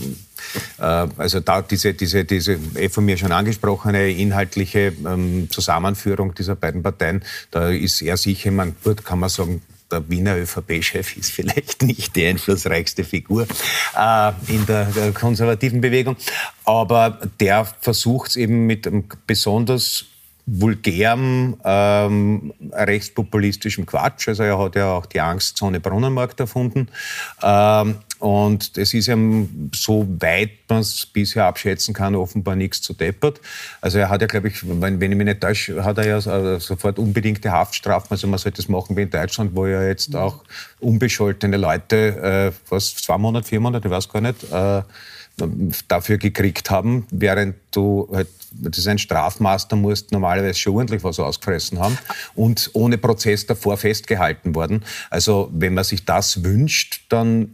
[0.78, 6.55] äh, also da diese, diese, diese eh von mir schon angesprochene inhaltliche ähm, Zusammenführung dieser
[6.55, 11.32] beiden Parteien, da ist er sicher, man gut kann man sagen, der Wiener ÖVP-Chef ist
[11.38, 13.47] vielleicht nicht die einflussreichste Figur
[13.97, 16.17] äh, in der, der, konservativen Bewegung,
[16.65, 20.05] aber der versucht es eben mit einem besonders
[20.49, 24.30] vulgärem, ähm, rechtspopulistischem Quatsch.
[24.30, 26.88] Also er hat ja auch die Angstzone Brunnenmarkt erfunden.
[27.43, 32.93] Ähm, und es ist ihm, so weit man es bisher abschätzen kann, offenbar nichts zu
[32.93, 33.39] deppert.
[33.82, 36.18] Also er hat ja, glaube ich, wenn, wenn ich mich nicht täusche, hat er ja
[36.18, 38.07] äh, sofort unbedingte Haftstrafen.
[38.11, 40.43] Also man sollte das machen wie in Deutschland, wo ja jetzt auch
[40.80, 44.82] unbescholtene Leute, äh, was, zwei Monate, vier Monate, ich weiß gar nicht, äh,
[45.88, 51.03] dafür gekriegt haben, während du halt, das ist ein Strafmaß, da musst normalerweise schon ordentlich
[51.03, 51.97] was ausgefressen haben
[52.34, 54.84] und ohne Prozess davor festgehalten worden.
[55.09, 57.53] Also wenn man sich das wünscht, dann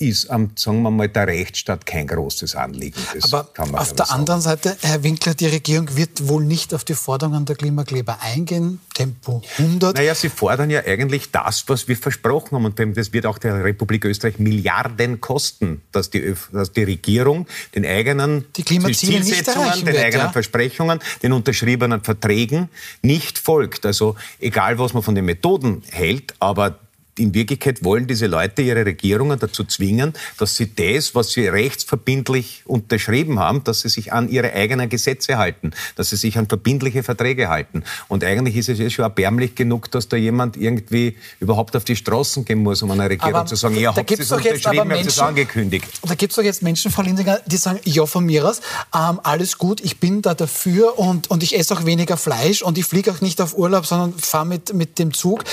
[0.00, 3.00] ist, am, sagen wir mal, der Rechtsstaat kein großes Anliegen.
[3.14, 4.20] Das Aber auf der sagen.
[4.20, 8.80] anderen Seite, Herr Winkler, die Regierung wird wohl nicht auf die Forderungen der Klimakleber eingehen.
[8.94, 9.96] Tempo 100.
[9.96, 12.64] Naja, sie fordern ja eigentlich das, was wir versprochen haben.
[12.64, 17.84] Und das wird auch der Republik Österreich Milliarden kosten, dass die, dass die Regierung den
[17.84, 20.32] eigenen die Zielsetzungen, den wird, eigenen ja?
[20.32, 22.68] Versprechungen, den unterschriebenen Verträgen
[23.02, 23.84] nicht folgt.
[23.84, 26.78] Also egal, was man von den Methoden hält, aber
[27.20, 32.62] in Wirklichkeit wollen diese Leute ihre Regierungen dazu zwingen, dass sie das, was sie rechtsverbindlich
[32.64, 37.02] unterschrieben haben, dass sie sich an ihre eigenen Gesetze halten, dass sie sich an verbindliche
[37.02, 37.84] Verträge halten.
[38.08, 41.96] Und eigentlich ist es ja schon erbärmlich genug, dass da jemand irgendwie überhaupt auf die
[41.96, 45.06] Straßen gehen muss, um einer Regierung aber zu sagen, ihr habt es unterschrieben, ihr habt
[45.06, 45.86] es angekündigt.
[46.02, 48.60] Da gibt es doch jetzt Menschen, Frau Lindinger, die sagen, ja, von mir aus,
[48.94, 52.78] ähm, alles gut, ich bin da dafür und, und ich esse auch weniger Fleisch und
[52.78, 55.44] ich fliege auch nicht auf Urlaub, sondern fahre mit, mit dem Zug.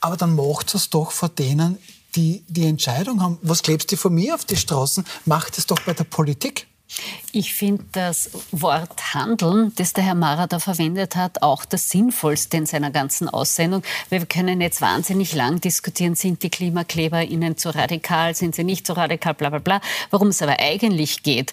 [0.00, 1.78] Aber dann macht es doch vor denen,
[2.14, 3.38] die die Entscheidung haben.
[3.42, 5.04] Was klebst du von mir auf die Straßen?
[5.24, 6.66] Macht es doch bei der Politik.
[7.32, 12.56] Ich finde das Wort Handeln, das der Herr Mara da verwendet hat, auch das Sinnvollste
[12.56, 13.82] in seiner ganzen Aussendung.
[14.10, 18.86] Wir können jetzt wahnsinnig lang diskutieren, sind die Klimakleber ihnen zu radikal, sind sie nicht
[18.86, 19.80] zu radikal, bla bla bla.
[20.10, 21.52] Worum es aber eigentlich geht,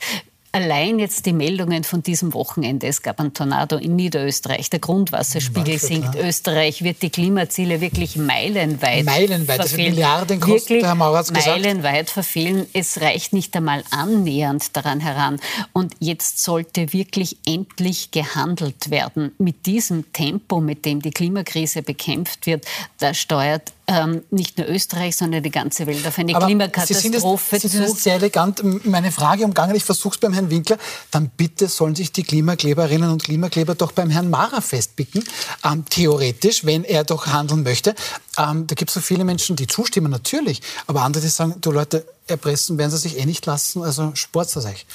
[0.53, 2.85] Allein jetzt die Meldungen von diesem Wochenende.
[2.85, 4.69] Es gab einen Tornado in Niederösterreich.
[4.69, 6.15] Der Grundwasserspiegel sinkt.
[6.15, 9.57] Österreich wird die Klimaziele wirklich meilenweit Meilenweit, verfehlen.
[9.57, 11.47] das sind Milliarden kosten, Herr Maurer gesagt.
[11.47, 12.67] Meilenweit verfehlen.
[12.73, 15.39] Es reicht nicht einmal annähernd daran heran.
[15.71, 19.31] Und jetzt sollte wirklich endlich gehandelt werden.
[19.37, 22.65] Mit diesem Tempo, mit dem die Klimakrise bekämpft wird,
[22.99, 27.67] da steuert ähm, nicht nur Österreich, sondern die ganze Welt auf eine Aber Klimakatastrophe Sie
[27.67, 29.75] sind, es, Sie sind sehr elegant meine Frage umgangen.
[29.75, 30.77] Ich versuche es beim Herrn Winkler.
[31.11, 35.23] Dann bitte sollen sich die Klimakleberinnen und Klimakleber doch beim Herrn Mara festpicken.
[35.65, 37.93] Ähm, theoretisch, wenn er doch handeln möchte.
[38.37, 40.61] Ähm, da gibt es so viele Menschen, die zustimmen, natürlich.
[40.87, 44.53] Aber andere, die sagen, du Leute, erpressen werden sie sich eh nicht lassen, also sport's
[44.53, 44.85] das euch.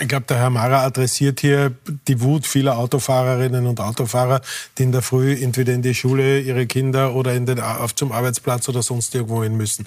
[0.00, 1.72] Ich glaube, der Herr Mara adressiert hier
[2.08, 4.42] die Wut vieler Autofahrerinnen und Autofahrer,
[4.76, 8.12] die in der Früh entweder in die Schule ihre Kinder oder in den, auf zum
[8.12, 9.86] Arbeitsplatz oder sonst irgendwo hin müssen.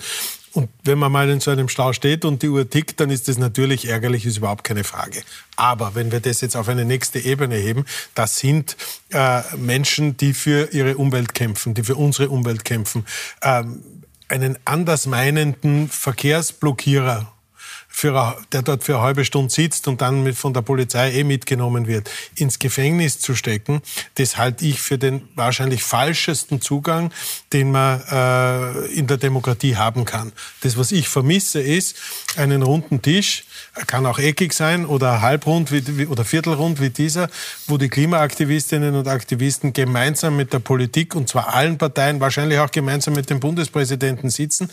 [0.53, 3.27] Und wenn man mal in so einem Stau steht und die Uhr tickt, dann ist
[3.27, 5.23] das natürlich ärgerlich, ist überhaupt keine Frage.
[5.55, 8.77] Aber wenn wir das jetzt auf eine nächste Ebene heben, das sind
[9.09, 13.05] äh, Menschen, die für ihre Umwelt kämpfen, die für unsere Umwelt kämpfen.
[13.41, 13.83] Ähm,
[14.33, 17.32] einen andersmeinenden Verkehrsblockierer
[17.95, 21.23] für, der dort für eine halbe Stunde sitzt und dann mit, von der Polizei eh
[21.23, 23.83] mitgenommen wird, ins Gefängnis zu stecken,
[24.15, 27.11] das halte ich für den wahrscheinlich falschesten Zugang,
[27.53, 30.33] den man äh, in der Demokratie haben kann.
[30.61, 31.95] Das, was ich vermisse, ist
[32.35, 33.45] einen runden Tisch,
[33.85, 37.29] kann auch eckig sein oder halbrund wie, oder viertelrund wie dieser,
[37.67, 42.71] wo die Klimaaktivistinnen und Aktivisten gemeinsam mit der Politik und zwar allen Parteien, wahrscheinlich auch
[42.71, 44.69] gemeinsam mit dem Bundespräsidenten sitzen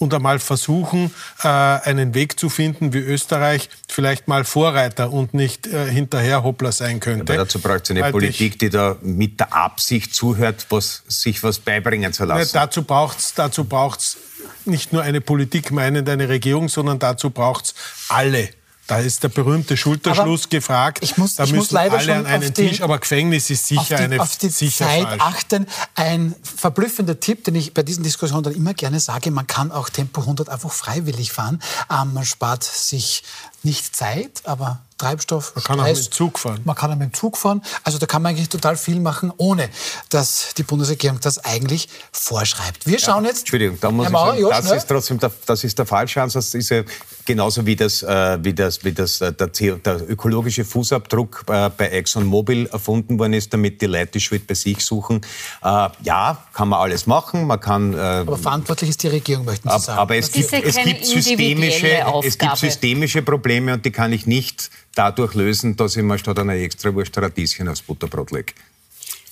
[0.00, 5.66] und einmal versuchen, äh, einen Weg zu finden, wie Österreich vielleicht mal Vorreiter und nicht
[5.66, 7.32] äh, hinterher Hoppler sein könnte.
[7.34, 11.42] Aber dazu braucht es eine Weil Politik, die da mit der Absicht zuhört, was, sich
[11.42, 12.40] was beibringen zu lassen.
[12.40, 14.16] Ne, dazu braucht es dazu braucht's
[14.64, 17.74] nicht nur eine Politik meinend eine Regierung, sondern dazu braucht es
[18.08, 18.48] alle
[18.90, 20.98] da ist der berühmte Schulterschluss aber gefragt.
[21.02, 23.80] Ich muss, da ich müssen muss alle an einen den, Tisch, aber Gefängnis ist sicher
[23.80, 25.22] auf die, eine auf die sicher Zeit falsch.
[25.22, 25.66] achten.
[25.94, 29.90] Ein verblüffender Tipp, den ich bei diesen Diskussionen dann immer gerne sage, man kann auch
[29.90, 31.62] Tempo 100 einfach freiwillig fahren.
[31.88, 33.22] Ähm, man spart sich
[33.62, 35.54] nicht Zeit, aber Treibstoff.
[35.54, 35.88] Man kann Stress.
[35.88, 36.60] auch mit dem Zug fahren.
[36.64, 37.62] Man kann auch mit dem Zug fahren.
[37.84, 39.70] Also da kann man eigentlich total viel machen, ohne
[40.10, 42.86] dass die Bundesregierung das eigentlich vorschreibt.
[42.86, 43.40] Wir schauen jetzt.
[43.40, 46.50] Entschuldigung, da muss ich sagen, ja, das ist trotzdem der, das ist der falsche Ansatz.
[46.50, 46.82] Das ist ja
[47.24, 51.88] genauso wie das, äh, wie das, wie das äh, der, der, ökologische Fußabdruck äh, bei
[51.88, 55.22] ExxonMobil erfunden worden ist, damit die Leute die Schuld bei sich suchen.
[55.62, 57.46] Äh, ja, kann man alles machen.
[57.46, 57.94] Man kann.
[57.94, 59.98] Äh, aber verantwortlich ist die Regierung, möchten Sie sagen.
[59.98, 64.70] Aber es gibt, es gibt systemische, es gibt systemische Probleme und die kann ich nicht
[64.94, 68.52] dadurch lösen, dass ich mir statt einer Extrawurst Radieschen aufs Butterbrot lege.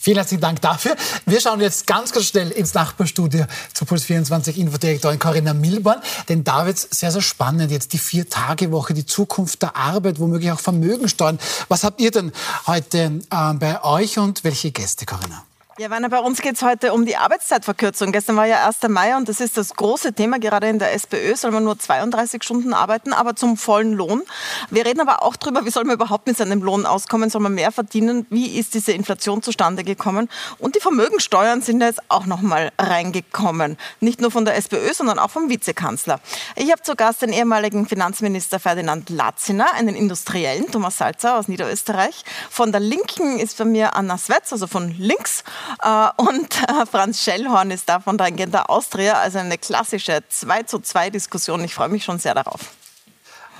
[0.00, 0.96] Vielen herzlichen Dank dafür.
[1.26, 6.00] Wir schauen jetzt ganz, ganz schnell ins Nachbarstudio zu Puls 24 Infodirektorin Corinna Milborn.
[6.28, 7.72] Denn da wird es sehr, sehr spannend.
[7.72, 11.38] Jetzt die Vier-Tage-Woche, die Zukunft der Arbeit, womöglich auch Vermögensteuern.
[11.68, 12.32] Was habt ihr denn
[12.66, 15.47] heute äh, bei euch und welche Gäste, Corinna?
[15.80, 18.10] Ja, Werner, bei uns geht es heute um die Arbeitszeitverkürzung.
[18.10, 18.88] Gestern war ja 1.
[18.88, 20.40] Mai und das ist das große Thema.
[20.40, 24.24] Gerade in der SPÖ soll man nur 32 Stunden arbeiten, aber zum vollen Lohn.
[24.70, 27.30] Wir reden aber auch darüber, wie soll man überhaupt mit seinem Lohn auskommen?
[27.30, 28.26] Soll man mehr verdienen?
[28.28, 30.28] Wie ist diese Inflation zustande gekommen?
[30.58, 33.78] Und die Vermögensteuern sind jetzt auch noch mal reingekommen.
[34.00, 36.18] Nicht nur von der SPÖ, sondern auch vom Vizekanzler.
[36.56, 42.24] Ich habe zu Gast den ehemaligen Finanzminister Ferdinand Latziner, einen Industriellen, Thomas Salzer aus Niederösterreich.
[42.50, 45.44] Von der Linken ist bei mir Anna Swetz, also von links.
[45.82, 50.78] Äh, und äh, Franz Schellhorn ist da von Tangenta Austria, also eine klassische 2 zu
[50.80, 51.64] 2 Diskussion.
[51.64, 52.60] Ich freue mich schon sehr darauf.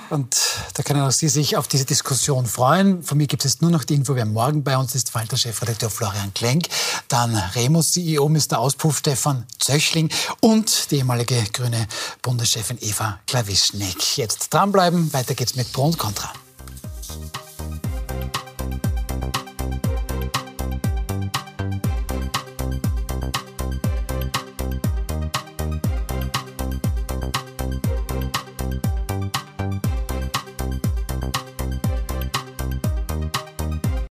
[0.09, 0.35] Und
[0.73, 3.03] da können auch Sie sich auf diese Diskussion freuen.
[3.03, 6.33] Von mir gibt es nur noch die Info, wer morgen bei uns ist, Falter-Chefredakteur Florian
[6.33, 6.67] Klenk,
[7.07, 8.57] dann Remus CEO, Mr.
[8.57, 11.87] Auspuff Stefan Zöchling und die ehemalige grüne
[12.21, 14.17] Bundeschefin Eva Klawischnik.
[14.17, 16.33] Jetzt dranbleiben, weiter geht's mit Pro und Contra.